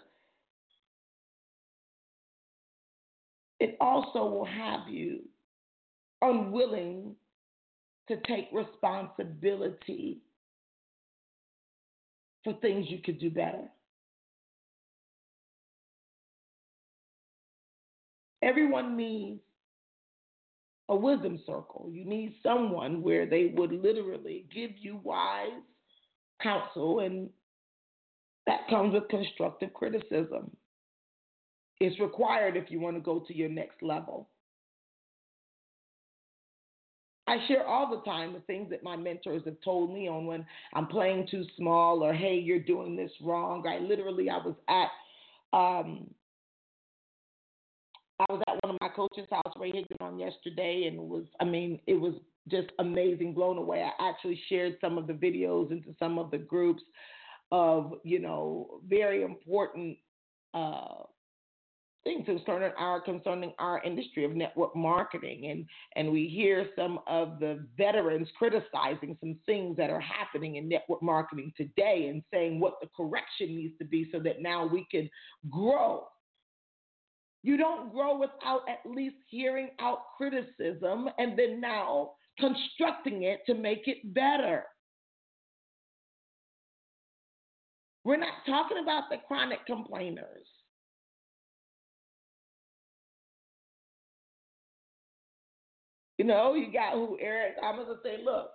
it 3.60 3.78
also 3.80 4.26
will 4.26 4.46
have 4.46 4.90
you 4.90 5.22
unwilling 6.22 7.16
to 8.10 8.18
take 8.28 8.50
responsibility 8.52 10.20
for 12.44 12.54
things 12.54 12.86
you 12.90 13.00
could 13.00 13.20
do 13.20 13.30
better. 13.30 13.70
Everyone 18.42 18.98
needs 18.98 19.40
a 20.90 20.96
wisdom 20.96 21.40
circle. 21.46 21.90
You 21.92 22.04
need 22.04 22.36
someone 22.44 23.02
where 23.02 23.26
they 23.26 23.54
would 23.56 23.72
literally 23.72 24.46
give 24.54 24.72
you 24.78 25.00
wise 25.04 25.62
counsel, 26.42 27.00
and 27.00 27.30
that 28.46 28.68
comes 28.70 28.94
with 28.94 29.08
constructive 29.08 29.74
criticism. 29.74 30.52
It's 31.80 32.00
required 32.00 32.58
if 32.58 32.70
you 32.70 32.80
want 32.80 32.98
to 32.98 33.02
go 33.02 33.20
to 33.28 33.36
your 33.36 33.50
next 33.50 33.82
level. 33.82 34.30
I 37.34 37.48
share 37.48 37.66
all 37.66 37.90
the 37.90 38.02
time 38.04 38.34
the 38.34 38.42
things 38.42 38.70
that 38.70 38.84
my 38.84 38.96
mentors 38.96 39.42
have 39.46 39.60
told 39.64 39.92
me 39.92 40.08
on 40.08 40.28
when 40.28 40.46
I'm 40.74 40.86
playing 40.86 41.28
too 41.32 41.44
small 41.58 42.04
or 42.04 42.14
hey, 42.14 42.36
you're 42.36 42.60
doing 42.60 42.96
this 42.96 43.12
wrong. 43.24 43.66
I 43.68 43.80
literally 43.80 44.30
I 44.30 44.38
was 44.38 44.56
at 44.70 45.58
um, 45.58 46.10
I 48.20 48.26
was 48.30 48.42
at 48.48 48.64
one 48.64 48.76
of 48.76 48.82
my 48.82 48.90
coaches' 48.90 49.28
house, 49.32 49.54
Ray 49.60 49.84
on 50.00 50.20
yesterday, 50.20 50.86
and 50.88 51.10
was 51.10 51.26
I 51.40 51.46
mean 51.46 51.80
it 51.88 51.96
was 51.96 52.14
just 52.50 52.68
amazing, 52.78 53.34
blown 53.34 53.58
away. 53.58 53.82
I 53.82 54.10
actually 54.10 54.40
shared 54.48 54.78
some 54.80 55.00
of 55.00 55.08
the 55.08 55.14
videos 55.14 55.72
into 55.72 55.96
some 55.98 56.20
of 56.20 56.30
the 56.30 56.38
groups 56.38 56.84
of 57.52 57.94
you 58.04 58.20
know 58.20 58.82
very 58.88 59.24
important 59.24 59.98
uh, 60.54 61.04
things 62.04 62.26
concerning 62.26 62.72
our 62.78 63.00
concerning 63.02 63.54
our 63.60 63.82
industry 63.84 64.26
of 64.26 64.36
network 64.36 64.76
marketing. 64.76 65.50
And 65.50 65.66
and 65.96 66.12
we 66.12 66.28
hear 66.28 66.68
some 66.76 67.00
of 67.08 67.40
the 67.40 67.66
veterans 67.78 68.28
criticizing 68.38 69.18
some 69.20 69.38
things 69.46 69.78
that 69.78 69.90
are 69.90 70.00
happening 70.00 70.58
in 70.58 70.68
network 70.68 71.02
marketing 71.02 71.54
today 71.56 72.08
and 72.10 72.24
saying 72.32 72.60
what 72.60 72.76
the 72.82 72.90
correction 72.96 73.56
needs 73.56 73.78
to 73.80 73.86
be 73.86 74.10
so 74.12 74.20
that 74.20 74.42
now 74.42 74.66
we 74.66 74.86
can 74.92 75.10
grow. 75.50 76.06
You 77.42 77.58
don't 77.58 77.92
grow 77.92 78.18
without 78.18 78.62
at 78.70 78.90
least 78.90 79.18
hearing 79.28 79.70
out 79.80 80.00
criticism 80.18 81.10
and 81.18 81.38
then 81.38 81.60
now 81.60 82.12
constructing 82.40 83.24
it 83.24 83.42
to 83.48 83.54
make 83.54 83.88
it 83.88 84.14
better. 84.14 84.64
We're 88.06 88.18
not 88.18 88.46
talking 88.46 88.80
about 88.82 89.04
the 89.10 89.18
chronic 89.28 89.66
complainers 89.66 90.48
You 96.18 96.26
know, 96.26 96.54
you 96.54 96.72
got 96.72 96.94
who 96.94 97.18
Eric 97.20 97.60
Thomas 97.60 97.88
will 97.88 98.00
say, 98.04 98.24
look, 98.24 98.50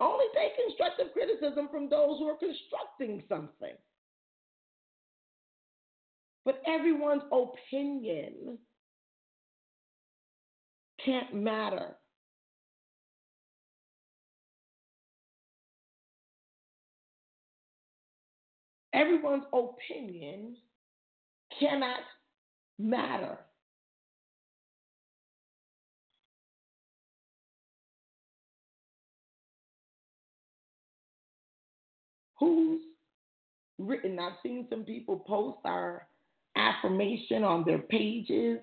only 0.00 0.26
take 0.34 0.52
constructive 0.56 1.12
criticism 1.12 1.68
from 1.70 1.88
those 1.88 2.18
who 2.18 2.26
are 2.26 2.36
constructing 2.36 3.22
something. 3.28 3.74
But 6.44 6.62
everyone's 6.66 7.22
opinion 7.32 8.58
can't 11.04 11.34
matter. 11.34 11.96
Everyone's 18.92 19.44
opinion 19.52 20.56
cannot 21.58 22.00
matter. 22.78 23.45
Who's 32.38 32.80
written. 33.78 34.18
I've 34.18 34.38
seen 34.42 34.66
some 34.70 34.84
people 34.84 35.18
post 35.18 35.58
our 35.64 36.06
affirmation 36.56 37.44
on 37.44 37.64
their 37.64 37.78
pages. 37.78 38.58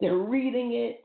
They're 0.00 0.16
reading 0.16 0.72
it 0.72 1.04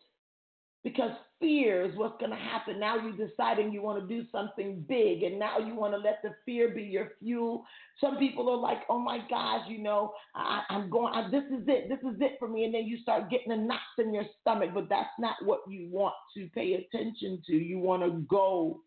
because 0.83 1.11
fear 1.39 1.83
is 1.83 1.95
what's 1.97 2.17
going 2.19 2.31
to 2.31 2.37
happen. 2.37 2.79
Now 2.79 2.95
you're 2.95 3.27
deciding 3.27 3.73
you 3.73 3.81
want 3.81 4.01
to 4.01 4.07
do 4.07 4.25
something 4.31 4.85
big, 4.87 5.23
and 5.23 5.37
now 5.37 5.57
you 5.59 5.75
want 5.75 5.93
to 5.93 5.97
let 5.97 6.21
the 6.23 6.29
fear 6.45 6.69
be 6.69 6.83
your 6.83 7.11
fuel. 7.19 7.65
Some 7.99 8.17
people 8.17 8.49
are 8.49 8.57
like, 8.57 8.83
"Oh 8.89 8.99
my 8.99 9.19
gosh, 9.29 9.67
you 9.67 9.79
know, 9.79 10.13
I, 10.33 10.61
am 10.69 10.89
going. 10.89 11.13
I, 11.13 11.29
this 11.29 11.43
is 11.45 11.67
it. 11.67 11.89
This 11.89 11.99
is 11.99 12.21
it 12.21 12.37
for 12.39 12.47
me." 12.47 12.65
And 12.65 12.73
then 12.73 12.85
you 12.85 12.97
start 12.99 13.29
getting 13.29 13.49
the 13.49 13.57
knots 13.57 13.81
in 13.97 14.13
your 14.13 14.25
stomach, 14.41 14.71
but 14.73 14.87
that's 14.87 15.09
not 15.19 15.35
what 15.43 15.59
you 15.67 15.89
want 15.91 16.15
to 16.35 16.47
pay 16.53 16.73
attention 16.73 17.41
to. 17.47 17.53
You 17.53 17.79
want 17.79 18.03
to 18.03 18.21
go 18.29 18.81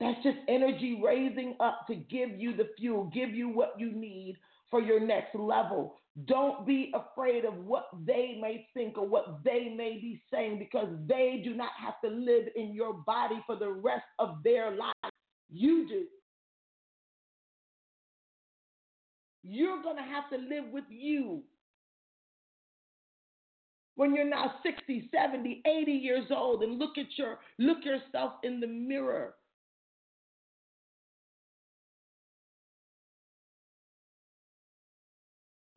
that's 0.00 0.22
just 0.22 0.38
energy 0.48 1.00
raising 1.04 1.56
up 1.60 1.86
to 1.88 1.96
give 1.96 2.30
you 2.38 2.56
the 2.56 2.68
fuel, 2.78 3.10
give 3.12 3.30
you 3.30 3.48
what 3.48 3.74
you 3.78 3.90
need 3.90 4.36
for 4.70 4.80
your 4.80 5.00
next 5.00 5.34
level. 5.34 5.96
Don't 6.26 6.66
be 6.66 6.92
afraid 6.94 7.44
of 7.44 7.54
what 7.64 7.88
they 8.06 8.38
may 8.40 8.66
think 8.74 8.98
or 8.98 9.06
what 9.06 9.40
they 9.44 9.72
may 9.76 9.94
be 10.00 10.20
saying 10.32 10.58
because 10.58 10.88
they 11.06 11.40
do 11.44 11.54
not 11.54 11.70
have 11.78 11.94
to 12.04 12.10
live 12.10 12.46
in 12.56 12.74
your 12.74 12.92
body 12.92 13.42
for 13.46 13.56
the 13.56 13.70
rest 13.70 14.04
of 14.18 14.42
their 14.44 14.70
life. 14.70 15.12
You 15.50 15.88
do. 15.88 16.04
You're 19.42 19.82
going 19.82 19.96
to 19.96 20.02
have 20.02 20.28
to 20.30 20.36
live 20.36 20.70
with 20.72 20.84
you 20.90 21.42
when 23.94 24.14
you're 24.14 24.28
now 24.28 24.54
60, 24.62 25.08
70, 25.12 25.62
80 25.66 25.92
years 25.92 26.26
old 26.30 26.62
and 26.62 26.78
look 26.78 26.98
at 26.98 27.06
your 27.16 27.38
look 27.58 27.78
yourself 27.84 28.34
in 28.44 28.60
the 28.60 28.66
mirror 28.66 29.34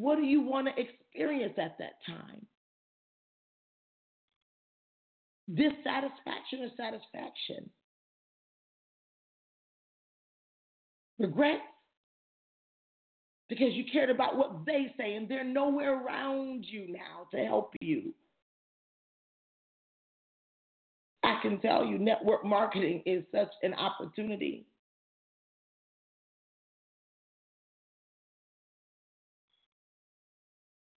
What 0.01 0.15
do 0.15 0.23
you 0.23 0.41
want 0.41 0.67
to 0.67 0.81
experience 0.81 1.53
at 1.59 1.77
that 1.77 1.93
time? 2.07 2.47
Dissatisfaction 5.53 6.61
or 6.61 6.69
satisfaction? 6.75 7.69
Regret? 11.19 11.59
Because 13.47 13.73
you 13.73 13.83
cared 13.93 14.09
about 14.09 14.37
what 14.37 14.65
they 14.65 14.91
say 14.97 15.13
and 15.13 15.29
they're 15.29 15.43
nowhere 15.43 16.03
around 16.03 16.65
you 16.67 16.91
now 16.91 17.27
to 17.31 17.45
help 17.45 17.75
you. 17.79 18.15
I 21.21 21.37
can 21.43 21.59
tell 21.59 21.85
you, 21.85 21.99
network 21.99 22.43
marketing 22.43 23.03
is 23.05 23.23
such 23.31 23.51
an 23.61 23.75
opportunity. 23.75 24.65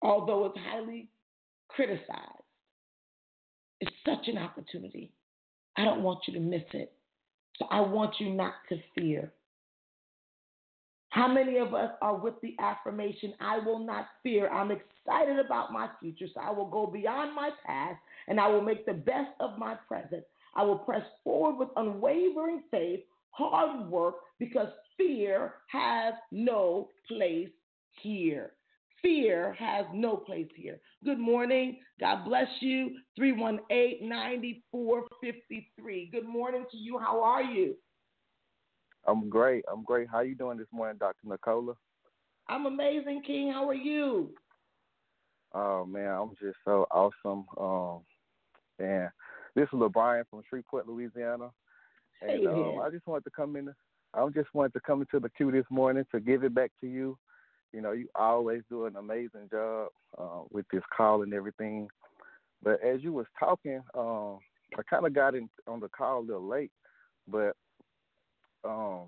Although 0.03 0.45
it's 0.45 0.57
highly 0.69 1.09
criticized. 1.69 2.43
It's 3.79 3.95
such 4.05 4.27
an 4.27 4.37
opportunity. 4.37 5.11
I 5.77 5.85
don't 5.85 6.03
want 6.03 6.19
you 6.27 6.33
to 6.35 6.39
miss 6.39 6.63
it. 6.73 6.93
So 7.57 7.65
I 7.71 7.81
want 7.81 8.15
you 8.19 8.29
not 8.29 8.53
to 8.69 8.77
fear. 8.95 9.31
How 11.09 11.27
many 11.27 11.57
of 11.57 11.73
us 11.75 11.91
are 12.01 12.15
with 12.15 12.33
the 12.41 12.55
affirmation, 12.59 13.33
I 13.39 13.59
will 13.59 13.77
not 13.77 14.07
fear? 14.23 14.49
I'm 14.49 14.71
excited 14.71 15.37
about 15.37 15.71
my 15.71 15.87
future, 15.99 16.25
so 16.33 16.41
I 16.41 16.49
will 16.49 16.65
go 16.65 16.87
beyond 16.87 17.35
my 17.35 17.51
past 17.65 17.99
and 18.27 18.39
I 18.39 18.47
will 18.47 18.61
make 18.61 18.85
the 18.85 18.93
best 18.93 19.29
of 19.39 19.59
my 19.59 19.75
present. 19.87 20.23
I 20.55 20.63
will 20.63 20.79
press 20.79 21.03
forward 21.23 21.59
with 21.59 21.69
unwavering 21.75 22.63
faith, 22.71 23.01
hard 23.29 23.89
work, 23.89 24.15
because 24.39 24.69
fear 24.97 25.53
has 25.67 26.15
no 26.31 26.89
place 27.07 27.49
here. 28.01 28.53
Fear 29.03 29.53
has 29.59 29.85
no 29.93 30.15
place 30.15 30.47
here. 30.55 30.79
Good 31.03 31.19
morning. 31.19 31.79
God 31.99 32.23
bless 32.23 32.47
you. 32.61 32.91
318 33.17 34.07
9453. 34.07 36.09
Good 36.09 36.25
morning 36.25 36.63
to 36.71 36.77
you. 36.77 36.97
How 36.97 37.21
are 37.21 37.43
you? 37.43 37.75
I'm 39.05 39.27
great. 39.27 39.65
I'm 39.69 39.83
great. 39.83 40.07
How 40.09 40.21
you 40.21 40.35
doing 40.35 40.57
this 40.57 40.69
morning, 40.71 40.95
Dr. 40.97 41.17
Nicola? 41.25 41.73
I'm 42.47 42.65
amazing, 42.65 43.23
King. 43.27 43.51
How 43.51 43.67
are 43.67 43.73
you? 43.73 44.29
Oh 45.53 45.85
man, 45.85 46.07
I'm 46.07 46.29
just 46.41 46.57
so 46.63 46.87
awesome. 46.89 47.45
Um, 47.59 48.03
and 48.79 49.09
this 49.53 49.65
is 49.65 49.79
LeBrian 49.79 50.23
from 50.29 50.43
Shreveport, 50.49 50.87
Louisiana. 50.87 51.49
And 52.21 52.31
hey, 52.31 52.47
um, 52.47 52.79
I 52.81 52.89
just 52.89 53.05
wanted 53.05 53.25
to 53.25 53.31
come 53.31 53.57
in. 53.57 53.67
I 54.13 54.25
just 54.33 54.53
wanted 54.53 54.71
to 54.73 54.79
come 54.79 55.01
into 55.01 55.19
the 55.19 55.29
queue 55.29 55.51
this 55.51 55.65
morning 55.69 56.05
to 56.13 56.21
give 56.21 56.45
it 56.45 56.55
back 56.55 56.71
to 56.79 56.87
you 56.87 57.17
you 57.73 57.81
know, 57.81 57.91
you 57.91 58.07
always 58.15 58.61
do 58.69 58.85
an 58.85 58.95
amazing 58.95 59.49
job 59.51 59.89
uh, 60.17 60.41
with 60.51 60.65
this 60.71 60.83
call 60.95 61.23
and 61.23 61.33
everything. 61.33 61.87
But 62.61 62.79
as 62.83 63.01
you 63.01 63.11
was 63.11 63.25
talking, 63.39 63.81
um, 63.97 64.37
I 64.77 64.83
kind 64.89 65.05
of 65.05 65.13
got 65.13 65.35
in 65.35 65.49
on 65.67 65.79
the 65.79 65.89
call 65.89 66.19
a 66.19 66.21
little 66.21 66.47
late, 66.47 66.71
but 67.27 67.55
um, 68.63 69.07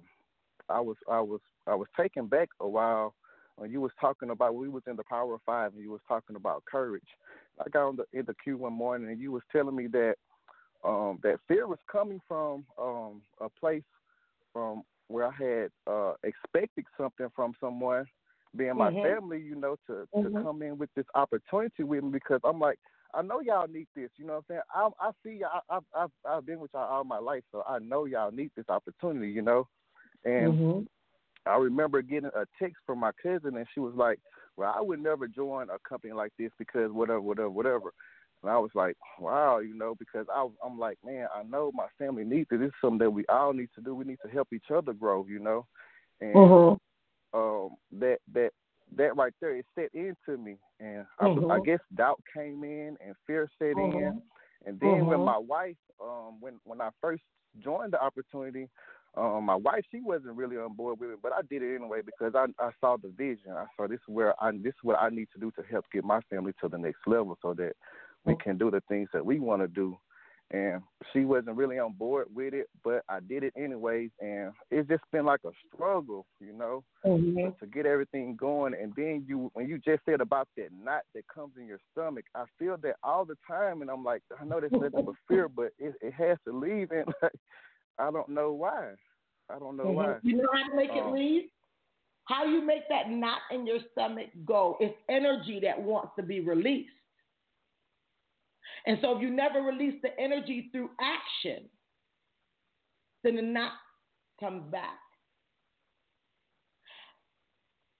I 0.70 0.82
was 0.82 0.98
I 1.10 1.22
was 1.22 1.40
I 1.68 1.76
was 1.76 1.88
taken 1.98 2.28
back 2.28 2.50
a 2.60 2.68
while 2.68 3.14
when 3.58 3.72
you 3.72 3.80
was 3.80 3.92
talking 4.02 4.32
about 4.32 4.56
we 4.56 4.68
was 4.68 4.84
in 4.88 4.96
the 4.96 5.04
Power 5.10 5.36
of 5.36 5.42
Five 5.46 5.74
and 5.74 5.82
you 5.82 5.92
was 5.92 6.02
talking 6.08 6.36
about 6.36 6.66
courage. 6.66 7.04
I 7.60 7.70
got 7.70 7.88
on 7.88 7.96
the 7.96 8.06
in 8.18 8.26
the 8.26 8.36
queue 8.44 8.58
one 8.58 8.74
morning 8.74 9.10
and 9.10 9.20
you 9.22 9.32
was 9.32 9.44
telling 9.52 9.76
me 9.76 9.88
that 9.88 10.16
um, 10.84 11.20
that 11.24 11.40
fear 11.48 11.68
was 11.68 11.80
coming 11.92 12.20
from 12.28 12.66
um, 12.80 13.22
a 13.40 13.50
place 13.50 13.84
from 14.54 14.84
where 15.08 15.28
I 15.28 15.32
had 15.32 15.70
uh, 15.88 16.14
expected 16.24 16.86
something 16.98 17.28
from 17.36 17.54
someone 17.60 18.06
being 18.56 18.78
my 18.78 18.92
mm-hmm. 18.92 19.04
family, 19.04 19.42
you 19.42 19.56
know, 19.56 19.76
to 19.88 20.08
mm-hmm. 20.16 20.36
to 20.36 20.44
come 20.44 20.62
in 20.62 20.78
with 20.78 20.90
this 20.96 21.06
opportunity 21.16 21.84
with 21.84 22.04
me 22.04 22.12
because 22.12 22.40
I'm 22.44 22.60
like, 22.60 22.80
I 23.14 23.22
know 23.22 23.40
y'all 23.40 23.68
need 23.68 23.88
this. 23.96 24.10
You 24.18 24.26
know 24.26 24.34
what 24.34 24.46
I'm 24.50 24.62
saying? 24.74 24.92
I 25.00 25.08
I 25.08 25.12
see 25.24 25.40
y'all. 25.42 25.62
I've 25.70 25.84
I've 25.96 26.12
I've 26.28 26.46
been 26.46 26.60
with 26.60 26.72
y'all 26.74 26.90
all 26.90 27.04
my 27.04 27.20
life, 27.20 27.44
so 27.52 27.64
I 27.68 27.80
know 27.80 28.06
y'all 28.06 28.32
need 28.32 28.52
this 28.56 28.70
opportunity. 28.70 29.32
You 29.32 29.42
know, 29.42 29.68
and 30.24 30.54
mm-hmm. 30.54 31.50
I 31.50 31.58
remember 31.58 32.02
getting 32.02 32.32
a 32.36 32.46
text 32.60 32.78
from 32.86 33.00
my 33.00 33.12
cousin, 33.22 33.58
and 33.58 33.68
she 33.74 33.80
was 33.80 33.94
like, 33.96 34.20
"Well, 34.58 34.74
I 34.76 34.82
would 34.82 35.02
never 35.02 35.28
join 35.28 35.70
a 35.70 35.78
company 35.88 36.14
like 36.14 36.34
this 36.38 36.52
because 36.58 36.92
whatever, 36.92 37.22
whatever, 37.22 37.50
whatever." 37.50 37.92
And 38.46 38.52
I 38.52 38.60
was 38.60 38.72
like, 38.76 38.96
wow, 39.20 39.58
you 39.58 39.76
know, 39.76 39.96
because 39.96 40.28
I, 40.32 40.48
I'm 40.64 40.78
like, 40.78 41.00
man, 41.04 41.28
I 41.36 41.42
know 41.44 41.72
my 41.74 41.88
family 41.98 42.24
needs 42.24 42.48
it. 42.52 42.60
This 42.60 42.68
is 42.68 42.74
something 42.80 43.00
that 43.00 43.10
we 43.10 43.26
all 43.28 43.54
need 43.54 43.70
to 43.74 43.82
do. 43.82 43.96
We 43.96 44.06
need 44.06 44.20
to 44.24 44.32
help 44.32 44.50
each 44.54 44.70
other 44.72 44.94
grow, 44.94 45.26
you 45.28 45.40
know. 45.40 45.66
And 46.22 46.36
mm-hmm. 46.36 46.76
Um, 47.36 47.70
that 48.00 48.20
that 48.34 48.52
that 48.96 49.16
right 49.16 49.34
there 49.42 49.58
is 49.58 49.66
set 49.76 49.90
into 49.94 50.42
me, 50.42 50.58
and 50.80 51.06
mm-hmm. 51.22 51.52
I, 51.52 51.56
I, 51.56 51.60
guess 51.60 51.80
doubt 51.96 52.22
came 52.34 52.64
in 52.64 52.96
and 53.06 53.16
fear 53.28 53.50
set 53.60 53.76
mm-hmm. 53.76 53.98
in, 53.98 54.22
and 54.66 54.80
then 54.80 55.06
when 55.06 55.18
mm-hmm. 55.18 55.26
my 55.26 55.38
wife, 55.38 55.76
um, 56.02 56.38
when 56.40 56.60
when 56.64 56.82
I 56.82 56.90
first 57.02 57.24
joined 57.62 57.94
the 57.94 58.02
opportunity, 58.02 58.70
um, 59.18 59.46
my 59.46 59.56
wife 59.56 59.84
she 59.92 60.02
wasn't 60.02 60.36
really 60.36 60.58
on 60.58 60.74
board 60.74 61.00
with 61.00 61.12
it, 61.12 61.20
but 61.22 61.34
I 61.34 61.42
did 61.50 61.62
it 61.62 61.76
anyway 61.76 62.02
because 62.06 62.34
I 62.36 62.46
I 62.64 62.72
saw 62.80 62.98
the 62.98 63.10
vision. 63.10 63.52
I 63.52 63.66
saw 63.76 63.88
this 63.88 64.00
is 64.00 64.08
where 64.08 64.42
I 64.42 64.52
this 64.52 64.70
is 64.70 64.84
what 64.84 65.00
I 65.00 65.10
need 65.10 65.28
to 65.34 65.40
do 65.40 65.52
to 65.52 65.64
help 65.70 65.86
get 65.92 66.04
my 66.04 66.22
family 66.30 66.54
to 66.62 66.70
the 66.70 66.78
next 66.78 67.00
level, 67.06 67.38
so 67.42 67.54
that 67.56 67.74
we 68.24 68.34
mm. 68.34 68.40
can 68.40 68.58
do 68.58 68.72
the 68.72 68.82
things 68.88 69.10
that 69.14 69.26
we 69.26 69.40
want 69.40 69.62
to 69.62 69.68
do. 69.68 69.98
And 70.52 70.82
she 71.12 71.26
wasn't 71.26 71.58
really 71.58 71.80
on 71.80 71.94
board 71.94 72.28
with 72.34 72.54
it, 72.54 72.68
but 72.84 73.04
I 73.10 73.20
did 73.20 73.44
it 73.44 73.54
anyways. 73.58 74.12
And 74.22 74.52
it's 74.70 74.88
just 74.88 75.04
been 75.12 75.26
like 75.26 75.40
a 75.44 75.50
struggle, 75.74 76.28
you 76.40 76.54
know, 76.54 76.84
mm-hmm. 77.04 77.50
to 77.60 77.72
get 77.72 77.88
everything 77.88 78.36
going. 78.36 78.76
And 78.80 78.94
then 78.96 79.26
you, 79.28 79.50
when 79.54 79.68
you 79.68 79.80
just 79.80 80.04
said 80.06 80.22
about 80.22 80.48
that 80.56 80.70
knot 80.72 81.02
that 81.16 81.24
comes 81.34 81.54
in 81.60 81.66
your 81.66 81.80
stomach, 81.92 82.26
I 82.36 82.44
feel 82.60 82.78
that 82.84 82.98
all 83.04 83.26
the 83.26 83.38
time. 83.48 83.82
And 83.82 83.90
I'm 83.90 84.04
like, 84.04 84.22
I 84.40 84.46
know 84.46 84.62
that's 84.62 84.72
nothing 84.72 85.04
but 85.06 85.16
fear, 85.28 85.50
but 85.50 85.72
it, 85.80 85.96
it 86.00 86.14
has 86.14 86.38
to 86.48 86.58
leave. 86.58 86.92
And 86.92 87.06
like, 87.24 87.32
I 87.98 88.12
don't 88.12 88.30
know 88.30 88.54
why. 88.54 88.92
I 89.50 89.60
don't 89.60 89.78
know 89.78 89.86
mm-hmm. 89.86 89.96
why. 89.96 90.16
You 90.22 90.38
know 90.38 90.50
how 90.54 90.70
to 90.70 90.76
make 90.76 90.92
um, 90.92 90.98
it 90.98 91.12
leave? 91.12 91.44
How 92.26 92.46
you 92.46 92.66
make 92.66 92.88
that 92.90 93.10
knot 93.10 93.40
in 93.52 93.66
your 93.66 93.80
stomach 93.92 94.28
go? 94.46 94.78
It's 94.80 94.96
energy 95.10 95.60
that 95.64 95.80
wants 95.80 96.12
to 96.18 96.24
be 96.24 96.40
released. 96.40 96.90
And 98.88 99.00
so 99.02 99.16
if 99.16 99.22
you 99.22 99.30
never 99.32 99.62
release 99.62 99.96
the 100.02 100.10
energy 100.20 100.70
through 100.72 100.90
action, 101.02 101.66
then 103.24 103.36
the 103.36 103.42
knot 103.42 103.72
comes 104.40 104.64
back. 104.72 105.00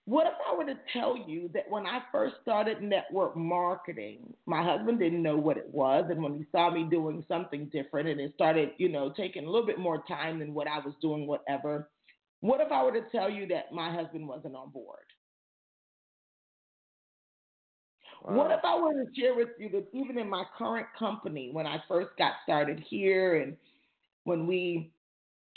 What 0.04 0.28
if 0.28 0.34
I 0.48 0.54
were 0.56 0.64
to 0.66 0.78
tell 0.92 1.16
you 1.16 1.50
that 1.52 1.68
when 1.68 1.84
I 1.84 1.98
first 2.12 2.36
started 2.40 2.80
network 2.80 3.36
marketing, 3.36 4.34
my 4.46 4.62
husband 4.62 5.00
didn't 5.00 5.20
know 5.20 5.36
what 5.36 5.56
it 5.56 5.68
was. 5.72 6.04
And 6.10 6.22
when 6.22 6.34
he 6.34 6.44
saw 6.52 6.70
me 6.70 6.84
doing 6.88 7.24
something 7.26 7.68
different 7.72 8.08
and 8.08 8.20
it 8.20 8.32
started, 8.34 8.70
you 8.78 8.88
know, 8.88 9.12
taking 9.16 9.44
a 9.44 9.50
little 9.50 9.66
bit 9.66 9.80
more 9.80 10.04
time 10.06 10.38
than 10.38 10.54
what 10.54 10.68
I 10.68 10.78
was 10.78 10.94
doing, 11.02 11.26
whatever. 11.26 11.90
What 12.40 12.60
if 12.60 12.70
I 12.70 12.84
were 12.84 12.92
to 12.92 13.10
tell 13.10 13.28
you 13.28 13.48
that 13.48 13.72
my 13.72 13.92
husband 13.92 14.28
wasn't 14.28 14.54
on 14.54 14.70
board? 14.70 15.00
What 18.26 18.50
uh, 18.50 18.54
if 18.54 18.64
I 18.64 18.78
were 18.80 18.92
to 18.92 19.06
share 19.14 19.36
with 19.36 19.50
you 19.58 19.68
that 19.70 19.86
even 19.92 20.18
in 20.18 20.28
my 20.28 20.44
current 20.58 20.88
company, 20.98 21.50
when 21.52 21.66
I 21.66 21.82
first 21.86 22.10
got 22.18 22.32
started 22.42 22.82
here 22.88 23.40
and 23.40 23.56
when 24.24 24.48
we 24.48 24.90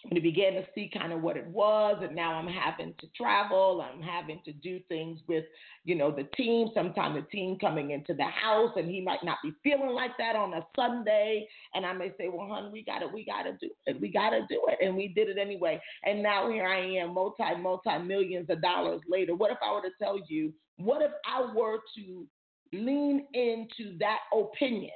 when 0.04 0.14
we 0.14 0.22
began 0.22 0.54
to 0.54 0.66
see 0.74 0.90
kind 0.94 1.12
of 1.12 1.22
what 1.22 1.36
it 1.36 1.48
was, 1.48 2.02
and 2.02 2.16
now 2.16 2.34
I'm 2.34 2.48
having 2.48 2.94
to 3.00 3.08
travel, 3.18 3.84
I'm 3.84 4.02
having 4.02 4.40
to 4.46 4.54
do 4.54 4.80
things 4.88 5.20
with, 5.28 5.44
you 5.84 5.96
know, 5.96 6.10
the 6.10 6.24
team. 6.38 6.70
Sometimes 6.74 7.16
the 7.16 7.24
team 7.24 7.58
coming 7.60 7.92
into 7.92 8.14
the 8.14 8.24
house, 8.24 8.72
and 8.78 8.90
he 8.90 9.02
might 9.02 9.24
not 9.24 9.40
be 9.44 9.52
feeling 9.62 9.90
like 9.90 10.12
that 10.18 10.38
on 10.38 10.54
a 10.54 10.66
Sunday, 10.76 11.48
and 11.74 11.86
I 11.86 11.94
may 11.94 12.14
say, 12.18 12.30
"Well, 12.30 12.48
hon, 12.48 12.72
we 12.72 12.84
got 12.84 13.00
to, 13.00 13.08
we 13.08 13.26
got 13.26 13.44
to 13.44 13.58
do 13.60 13.72
it, 13.88 14.00
we 14.00 14.10
got 14.10 14.30
to 14.30 14.42
do 14.48 14.62
it," 14.68 14.78
and 14.86 14.96
we 14.96 15.08
did 15.08 15.28
it 15.28 15.40
anyway. 15.40 15.82
And 16.06 16.22
now 16.22 16.50
here 16.52 16.68
I 16.68 16.80
am, 16.80 17.16
multi, 17.16 17.56
multi 17.60 17.98
millions 17.98 18.50
of 18.52 18.62
dollars 18.62 19.02
later. 19.10 19.36
What 19.36 19.52
if 19.52 19.58
I 19.62 19.74
were 19.74 19.82
to 19.82 19.92
tell 20.00 20.20
you? 20.30 20.54
What 20.78 21.02
if 21.02 21.12
I 21.26 21.52
were 21.54 21.80
to 21.96 22.28
lean 22.74 23.26
into 23.34 23.98
that 24.00 24.20
opinion. 24.34 24.92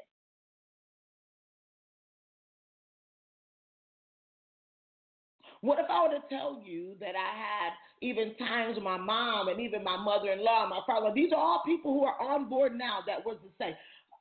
What 5.62 5.80
if 5.80 5.86
I 5.90 6.04
were 6.04 6.16
to 6.16 6.24
tell 6.30 6.62
you 6.62 6.96
that 7.00 7.16
I 7.16 7.38
had 7.38 7.72
even 8.02 8.36
times 8.36 8.76
with 8.76 8.84
my 8.84 8.98
mom 8.98 9.48
and 9.48 9.62
even 9.62 9.82
my 9.82 9.96
mother 9.96 10.32
in 10.32 10.44
law, 10.44 10.68
my 10.68 10.82
father, 10.86 11.14
these 11.16 11.32
are 11.32 11.40
all 11.40 11.64
people 11.66 11.94
who 11.94 12.04
are 12.04 12.22
on 12.22 12.50
board 12.50 12.78
now 12.78 13.00
that 13.08 13.26
was 13.26 13.38
to 13.42 13.50
say, 13.58 13.78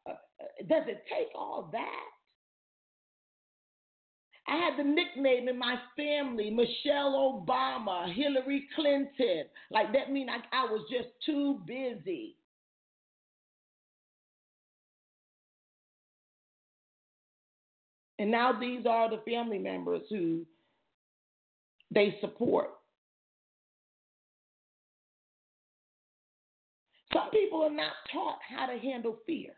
uh, 0.08 0.14
does 0.68 0.84
it 0.86 1.02
take 1.10 1.28
all 1.34 1.68
that? 1.72 2.04
I 4.46 4.56
had 4.56 4.78
the 4.78 4.88
nickname 4.88 5.48
in 5.48 5.58
my 5.58 5.76
family, 5.96 6.50
Michelle 6.50 7.44
Obama, 7.44 8.12
Hillary 8.14 8.68
Clinton. 8.76 9.44
Like 9.70 9.92
that 9.92 10.12
mean 10.12 10.28
I, 10.28 10.38
I 10.56 10.64
was 10.64 10.86
just 10.90 11.08
too 11.26 11.60
busy. 11.66 12.36
And 18.22 18.30
now 18.30 18.52
these 18.52 18.87
are 18.87 19.11
the 19.11 19.20
family 19.28 19.58
members 19.58 20.02
who 20.08 20.46
they 21.92 22.16
support. 22.20 22.68
Some 27.12 27.30
people 27.32 27.64
are 27.64 27.70
not 27.70 27.94
taught 28.12 28.38
how 28.48 28.66
to 28.66 28.78
handle 28.78 29.16
fear. 29.26 29.50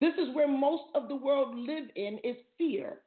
This 0.00 0.14
is 0.14 0.34
where 0.34 0.48
most 0.48 0.82
of 0.96 1.06
the 1.06 1.14
world 1.14 1.56
live 1.56 1.84
in 1.94 2.18
is 2.24 2.34
fear. 2.58 3.02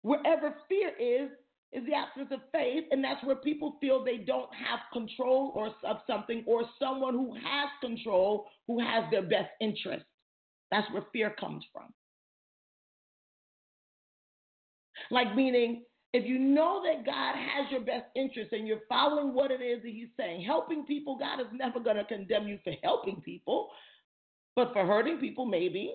Wherever 0.00 0.54
fear 0.66 0.92
is, 0.98 1.28
is 1.70 1.84
the 1.84 1.92
absence 1.92 2.28
of 2.32 2.40
faith, 2.50 2.84
and 2.92 3.04
that's 3.04 3.22
where 3.26 3.36
people 3.36 3.76
feel 3.78 4.02
they 4.02 4.16
don't 4.16 4.48
have 4.54 4.80
control 4.90 5.52
or 5.54 5.66
of 5.86 5.98
something 6.06 6.42
or 6.46 6.62
someone 6.78 7.12
who 7.12 7.34
has 7.34 7.68
control 7.82 8.46
who 8.66 8.80
has 8.80 9.04
their 9.10 9.20
best 9.20 9.50
interest. 9.60 10.06
That's 10.70 10.90
where 10.94 11.04
fear 11.12 11.36
comes 11.38 11.62
from. 11.70 11.92
Like, 15.10 15.34
meaning, 15.34 15.84
if 16.12 16.24
you 16.24 16.38
know 16.38 16.82
that 16.84 17.04
God 17.04 17.34
has 17.34 17.70
your 17.70 17.80
best 17.80 18.04
interest 18.14 18.52
and 18.52 18.68
you're 18.68 18.82
following 18.88 19.34
what 19.34 19.50
it 19.50 19.60
is 19.60 19.82
that 19.82 19.88
He's 19.88 20.08
saying, 20.16 20.44
helping 20.44 20.84
people, 20.84 21.18
God 21.18 21.40
is 21.40 21.46
never 21.52 21.80
going 21.80 21.96
to 21.96 22.04
condemn 22.04 22.46
you 22.46 22.58
for 22.62 22.72
helping 22.82 23.20
people, 23.20 23.70
but 24.54 24.72
for 24.72 24.86
hurting 24.86 25.18
people, 25.18 25.44
maybe. 25.44 25.94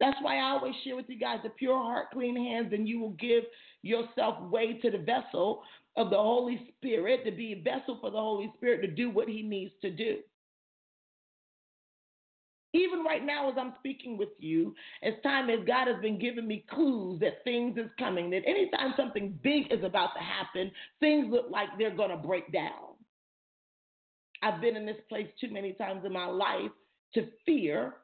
That's 0.00 0.18
why 0.20 0.38
I 0.38 0.50
always 0.50 0.74
share 0.84 0.96
with 0.96 1.08
you 1.08 1.18
guys 1.18 1.38
the 1.44 1.50
pure 1.50 1.78
heart, 1.78 2.08
clean 2.12 2.36
hands, 2.36 2.72
and 2.72 2.88
you 2.88 2.98
will 3.00 3.12
give 3.12 3.44
yourself 3.82 4.42
way 4.50 4.74
to 4.80 4.90
the 4.90 4.98
vessel 4.98 5.62
of 5.96 6.10
the 6.10 6.16
Holy 6.16 6.68
Spirit 6.76 7.24
to 7.24 7.30
be 7.30 7.52
a 7.52 7.62
vessel 7.62 7.98
for 8.00 8.10
the 8.10 8.18
Holy 8.18 8.52
Spirit 8.56 8.82
to 8.82 8.88
do 8.88 9.10
what 9.10 9.28
He 9.28 9.42
needs 9.42 9.72
to 9.80 9.90
do. 9.90 10.18
Even 12.74 13.04
right 13.04 13.24
now, 13.24 13.50
as 13.50 13.56
I'm 13.58 13.74
speaking 13.78 14.16
with 14.16 14.30
you, 14.38 14.74
as 15.02 15.12
time 15.22 15.50
as 15.50 15.58
God 15.66 15.88
has 15.88 16.00
been 16.00 16.18
giving 16.18 16.46
me 16.46 16.64
clues 16.70 17.20
that 17.20 17.44
things 17.44 17.76
is 17.76 17.90
coming, 17.98 18.30
that 18.30 18.46
anytime 18.46 18.94
something 18.96 19.38
big 19.42 19.70
is 19.70 19.84
about 19.84 20.10
to 20.14 20.20
happen, 20.20 20.70
things 20.98 21.26
look 21.30 21.46
like 21.50 21.68
they're 21.76 21.94
going 21.94 22.10
to 22.10 22.16
break 22.16 22.50
down. 22.50 22.94
I've 24.42 24.60
been 24.60 24.76
in 24.76 24.86
this 24.86 24.96
place 25.08 25.28
too 25.40 25.50
many 25.52 25.74
times 25.74 26.04
in 26.04 26.12
my 26.12 26.26
life 26.26 26.70
to 27.14 27.28
fear. 27.44 27.94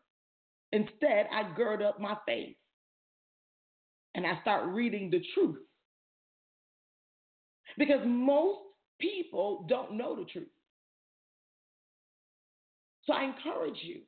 Instead, 0.72 1.26
I 1.32 1.54
gird 1.56 1.82
up 1.82 1.98
my 1.98 2.16
faith 2.26 2.56
and 4.14 4.26
I 4.26 4.38
start 4.42 4.66
reading 4.66 5.10
the 5.10 5.22
truth. 5.34 5.58
Because 7.78 8.00
most 8.04 8.58
people 9.00 9.64
don't 9.68 9.92
know 9.92 10.14
the 10.14 10.24
truth. 10.24 10.48
So 13.04 13.14
I 13.14 13.24
encourage 13.24 13.78
you 13.82 14.02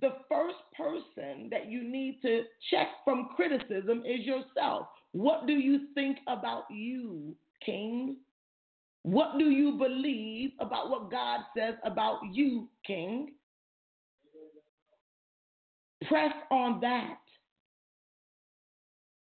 the 0.00 0.16
first 0.28 0.56
person 0.76 1.48
that 1.50 1.70
you 1.70 1.82
need 1.82 2.20
to 2.22 2.42
check 2.70 2.88
from 3.04 3.28
criticism 3.36 4.02
is 4.06 4.24
yourself. 4.24 4.86
What 5.12 5.46
do 5.46 5.52
you 5.54 5.88
think 5.94 6.18
about 6.26 6.64
you, 6.70 7.34
King? 7.64 8.16
What 9.02 9.38
do 9.38 9.50
you 9.50 9.72
believe 9.72 10.50
about 10.60 10.90
what 10.90 11.10
God 11.10 11.40
says 11.56 11.74
about 11.84 12.20
you, 12.32 12.68
King? 12.86 13.32
Press 16.06 16.32
on 16.50 16.80
that. 16.80 17.18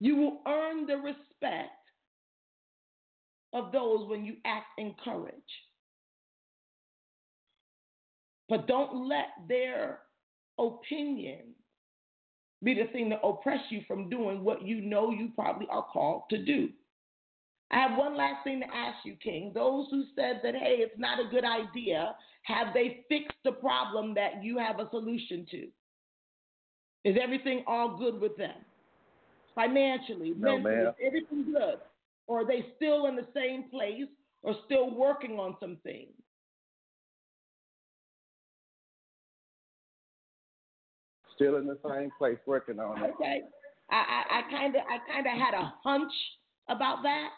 You 0.00 0.16
will 0.16 0.40
earn 0.46 0.86
the 0.86 0.96
respect 0.96 1.72
of 3.52 3.72
those 3.72 4.08
when 4.08 4.24
you 4.24 4.36
act 4.44 4.66
in 4.78 4.94
courage. 5.02 5.34
But 8.48 8.66
don't 8.66 9.08
let 9.08 9.28
their 9.48 10.00
opinion 10.58 11.54
be 12.62 12.74
the 12.74 12.90
thing 12.92 13.10
to 13.10 13.20
oppress 13.20 13.60
you 13.70 13.82
from 13.86 14.10
doing 14.10 14.42
what 14.42 14.62
you 14.62 14.80
know 14.80 15.10
you 15.10 15.30
probably 15.34 15.66
are 15.70 15.86
called 15.92 16.22
to 16.30 16.44
do. 16.44 16.68
I 17.70 17.76
have 17.76 17.98
one 17.98 18.16
last 18.16 18.44
thing 18.44 18.60
to 18.60 18.66
ask 18.66 19.04
you, 19.04 19.14
King. 19.22 19.52
Those 19.54 19.86
who 19.90 20.04
said 20.16 20.40
that, 20.42 20.54
hey, 20.54 20.76
it's 20.78 20.98
not 20.98 21.20
a 21.20 21.28
good 21.28 21.44
idea, 21.44 22.14
have 22.42 22.68
they 22.72 23.04
fixed 23.08 23.36
the 23.44 23.52
problem 23.52 24.14
that 24.14 24.42
you 24.42 24.58
have 24.58 24.80
a 24.80 24.88
solution 24.90 25.46
to? 25.50 25.68
Is 27.04 27.16
everything 27.22 27.62
all 27.66 27.96
good 27.96 28.20
with 28.20 28.36
them? 28.36 28.56
Financially, 29.54 30.34
no, 30.36 30.58
mentally, 30.58 30.88
is 30.88 30.94
everything 31.04 31.52
good? 31.52 31.78
Or 32.26 32.40
are 32.40 32.46
they 32.46 32.66
still 32.76 33.06
in 33.06 33.16
the 33.16 33.26
same 33.34 33.64
place 33.70 34.08
or 34.42 34.54
still 34.66 34.94
working 34.94 35.38
on 35.38 35.56
some 35.60 35.76
things? 35.82 36.10
Still 41.38 41.56
in 41.56 41.66
the 41.66 41.78
same 41.88 42.10
place, 42.18 42.38
working 42.46 42.80
on 42.80 43.02
it. 43.02 43.14
Okay. 43.14 43.42
I 43.90 44.42
kind 44.50 44.74
of 44.76 44.82
I 44.82 44.98
kind 45.10 45.26
of 45.26 45.32
had 45.32 45.54
a 45.54 45.72
hunch 45.82 46.12
about 46.68 47.02
that, 47.04 47.28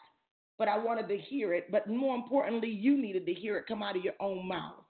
but 0.58 0.68
I 0.68 0.76
wanted 0.78 1.06
to 1.08 1.16
hear 1.16 1.54
it. 1.54 1.70
But 1.70 1.88
more 1.88 2.16
importantly, 2.16 2.70
you 2.70 3.00
needed 3.00 3.26
to 3.26 3.34
hear 3.34 3.56
it 3.58 3.66
come 3.68 3.82
out 3.82 3.96
of 3.96 4.02
your 4.02 4.14
own 4.20 4.48
mouth. 4.48 4.82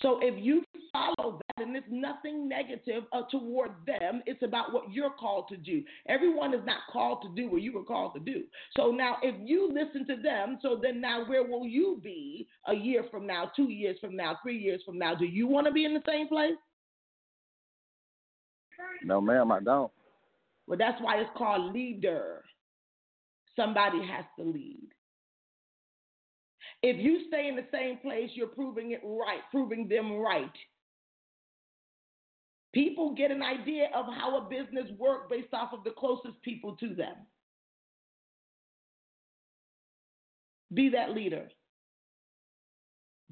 So 0.00 0.20
if 0.22 0.34
you 0.44 0.62
follow 0.92 1.40
that, 1.56 1.66
and 1.66 1.74
it's 1.74 1.86
nothing 1.90 2.48
negative 2.48 3.04
uh, 3.12 3.22
toward 3.30 3.70
them, 3.86 4.22
it's 4.26 4.42
about 4.42 4.72
what 4.72 4.92
you're 4.92 5.10
called 5.10 5.48
to 5.48 5.56
do. 5.56 5.82
Everyone 6.06 6.52
is 6.52 6.60
not 6.66 6.80
called 6.92 7.22
to 7.22 7.34
do 7.34 7.50
what 7.50 7.62
you 7.62 7.72
were 7.72 7.82
called 7.82 8.12
to 8.14 8.20
do. 8.20 8.44
So 8.76 8.90
now, 8.90 9.16
if 9.22 9.34
you 9.42 9.72
listen 9.72 10.06
to 10.06 10.22
them, 10.22 10.58
so 10.60 10.78
then 10.80 11.00
now 11.00 11.24
where 11.26 11.44
will 11.44 11.66
you 11.66 11.98
be 12.04 12.46
a 12.66 12.74
year 12.74 13.06
from 13.10 13.26
now, 13.26 13.50
two 13.56 13.70
years 13.70 13.96
from 14.00 14.14
now, 14.14 14.38
three 14.42 14.58
years 14.58 14.82
from 14.84 14.98
now? 14.98 15.14
Do 15.14 15.24
you 15.24 15.46
want 15.46 15.66
to 15.66 15.72
be 15.72 15.86
in 15.86 15.94
the 15.94 16.02
same 16.06 16.28
place? 16.28 16.52
No, 19.04 19.20
ma'am, 19.20 19.52
I 19.52 19.60
don't. 19.60 19.92
Well, 20.66 20.78
that's 20.78 21.00
why 21.00 21.18
it's 21.18 21.30
called 21.36 21.72
leader. 21.72 22.42
Somebody 23.54 23.98
has 24.06 24.24
to 24.38 24.44
lead. 24.44 24.88
If 26.82 26.96
you 26.98 27.20
stay 27.28 27.48
in 27.48 27.56
the 27.56 27.64
same 27.72 27.98
place, 27.98 28.30
you're 28.34 28.48
proving 28.48 28.90
it 28.90 29.00
right, 29.04 29.40
proving 29.50 29.88
them 29.88 30.12
right. 30.18 30.50
People 32.74 33.14
get 33.14 33.30
an 33.30 33.42
idea 33.42 33.88
of 33.94 34.06
how 34.06 34.36
a 34.36 34.48
business 34.50 34.86
works 34.98 35.28
based 35.30 35.54
off 35.54 35.72
of 35.72 35.82
the 35.84 35.92
closest 35.92 36.40
people 36.42 36.76
to 36.76 36.94
them. 36.94 37.14
Be 40.74 40.90
that 40.90 41.12
leader. 41.12 41.48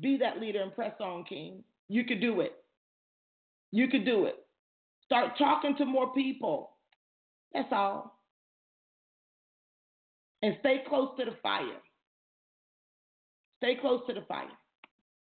Be 0.00 0.16
that 0.18 0.40
leader 0.40 0.62
and 0.62 0.74
press 0.74 0.94
on, 1.00 1.24
King. 1.24 1.62
You 1.88 2.04
could 2.04 2.20
do 2.20 2.40
it. 2.40 2.54
You 3.70 3.88
could 3.88 4.04
do 4.04 4.24
it. 4.24 4.43
Start 5.14 5.38
talking 5.38 5.76
to 5.76 5.84
more 5.84 6.12
people. 6.12 6.70
That's 7.52 7.68
all. 7.70 8.18
And 10.42 10.56
stay 10.58 10.82
close 10.88 11.10
to 11.18 11.24
the 11.24 11.36
fire. 11.40 11.80
Stay 13.58 13.76
close 13.80 14.00
to 14.08 14.14
the 14.14 14.22
fire. 14.22 14.48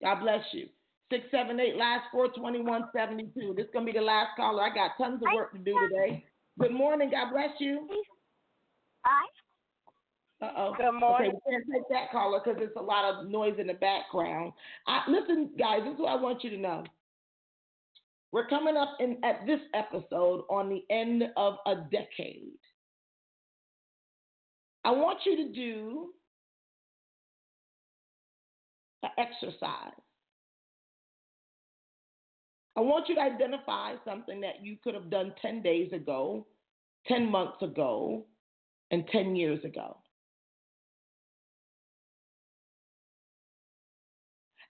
God 0.03 0.21
bless 0.21 0.45
you. 0.53 0.67
678 1.11 1.77
last 1.77 2.05
42172. 2.13 3.55
This 3.57 3.65
is 3.65 3.71
going 3.73 3.87
to 3.87 3.93
be 3.93 3.99
the 3.99 4.05
last 4.05 4.37
caller. 4.37 4.63
I 4.63 4.75
got 4.75 4.91
tons 4.99 5.23
of 5.23 5.29
work 5.35 5.53
to 5.53 5.59
do 5.59 5.75
today. 5.89 6.23
Good 6.59 6.73
morning. 6.73 7.11
God 7.11 7.33
bless 7.33 7.59
you. 7.59 7.89
Hi. 9.07 9.27
Uh 10.47 10.53
oh. 10.55 10.75
Good 10.77 11.01
morning. 11.01 11.31
Okay, 11.31 11.39
we 11.47 11.53
can't 11.53 11.65
take 11.73 11.89
that 11.89 12.13
caller 12.13 12.41
because 12.45 12.59
there's 12.59 12.77
a 12.77 12.83
lot 12.83 13.07
of 13.07 13.27
noise 13.27 13.55
in 13.59 13.67
the 13.67 13.75
background. 13.75 14.53
I, 14.87 15.03
listen, 15.09 15.51
guys, 15.59 15.81
this 15.85 15.95
is 15.95 15.99
what 15.99 16.13
I 16.13 16.21
want 16.21 16.45
you 16.45 16.51
to 16.51 16.59
know. 16.59 16.85
We're 18.33 18.47
coming 18.47 18.77
up 18.77 18.97
in, 19.01 19.19
at 19.25 19.47
this 19.47 19.61
episode 19.75 20.45
on 20.51 20.69
the 20.69 20.85
end 20.95 21.25
of 21.37 21.55
a 21.67 21.77
decade. 21.91 22.59
I 24.85 24.91
want 24.91 25.21
you 25.25 25.37
to 25.37 25.53
do 25.53 26.11
an 29.03 29.11
exercise. 29.19 29.93
I 32.77 32.81
want 32.81 33.09
you 33.09 33.15
to 33.17 33.21
identify 33.21 33.95
something 34.05 34.41
that 34.43 34.63
you 34.63 34.77
could 34.85 34.95
have 34.95 35.11
done 35.11 35.35
10 35.43 35.63
days 35.63 35.93
ago, 35.93 36.47
10 37.09 37.31
months 37.31 37.61
ago, 37.63 38.27
and 38.91 39.07
10 39.11 39.35
years 39.37 39.65
ago. 39.65 39.97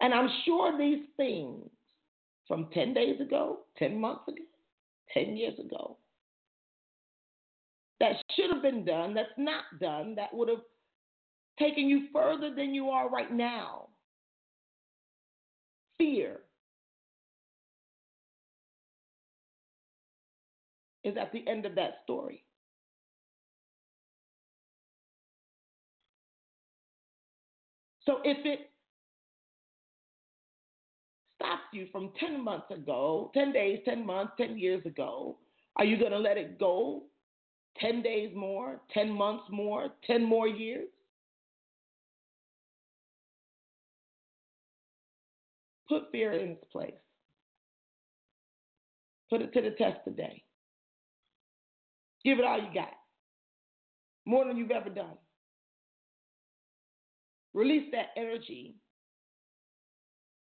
And 0.01 0.14
I'm 0.14 0.31
sure 0.44 0.79
these 0.79 1.05
things 1.16 1.68
from 2.48 2.68
10 2.72 2.94
days 2.94 3.20
ago, 3.20 3.61
10 3.78 4.00
months 4.00 4.26
ago, 4.26 4.42
10 5.12 5.37
years 5.37 5.58
ago, 5.58 5.98
that 8.00 8.16
should 8.34 8.50
have 8.52 8.62
been 8.62 8.84
done, 8.84 9.14
that's 9.14 9.28
not 9.37 9.64
done, 9.80 10.14
that 10.16 10.32
would 10.32 10.48
have 10.48 10.62
taken 11.58 11.88
you 11.88 12.08
further 12.12 12.54
than 12.54 12.74
you 12.74 12.88
are 12.88 13.08
right 13.08 13.32
now. 13.32 13.88
Fear 15.98 16.40
is 21.04 21.16
at 21.16 21.32
the 21.32 21.46
end 21.48 21.66
of 21.66 21.74
that 21.74 21.94
story. 22.04 22.44
So 28.06 28.18
if 28.24 28.38
it 28.46 28.70
stops 31.38 31.62
you 31.72 31.87
from 31.92 32.11
10 32.18 32.42
months 32.42 32.70
ago, 32.70 33.31
10 33.35 33.53
days, 33.53 33.79
10 33.85 34.05
months, 34.05 34.33
10 34.38 34.59
years 34.59 34.85
ago, 34.85 35.37
are 35.77 35.85
you 35.85 35.96
going 35.96 36.11
to 36.11 36.18
let 36.18 36.37
it 36.37 36.59
go 36.59 37.05
10 37.81 38.03
days 38.03 38.35
more, 38.35 38.81
10 38.92 39.11
months 39.11 39.44
more, 39.51 39.88
10 40.07 40.24
more 40.24 40.48
years? 40.48 40.88
Put 45.88 46.11
fear 46.11 46.33
in 46.33 46.51
its 46.51 46.64
place. 46.70 46.92
Put 49.31 49.42
it 49.42 49.53
to 49.55 49.62
the 49.62 49.70
test 49.70 49.98
today. 50.05 50.42
Give 52.24 52.38
it 52.38 52.44
all 52.44 52.59
you 52.59 52.68
got. 52.74 52.92
More 54.27 54.44
than 54.44 54.57
you've 54.57 54.70
ever 54.70 54.90
done. 54.90 55.16
Release 57.55 57.90
that 57.92 58.09
energy 58.16 58.74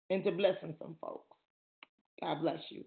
into 0.09 0.31
blessing 0.31 0.75
some 0.81 0.95
folks. 1.01 1.35
God 2.21 2.41
bless 2.41 2.61
you. 2.71 2.83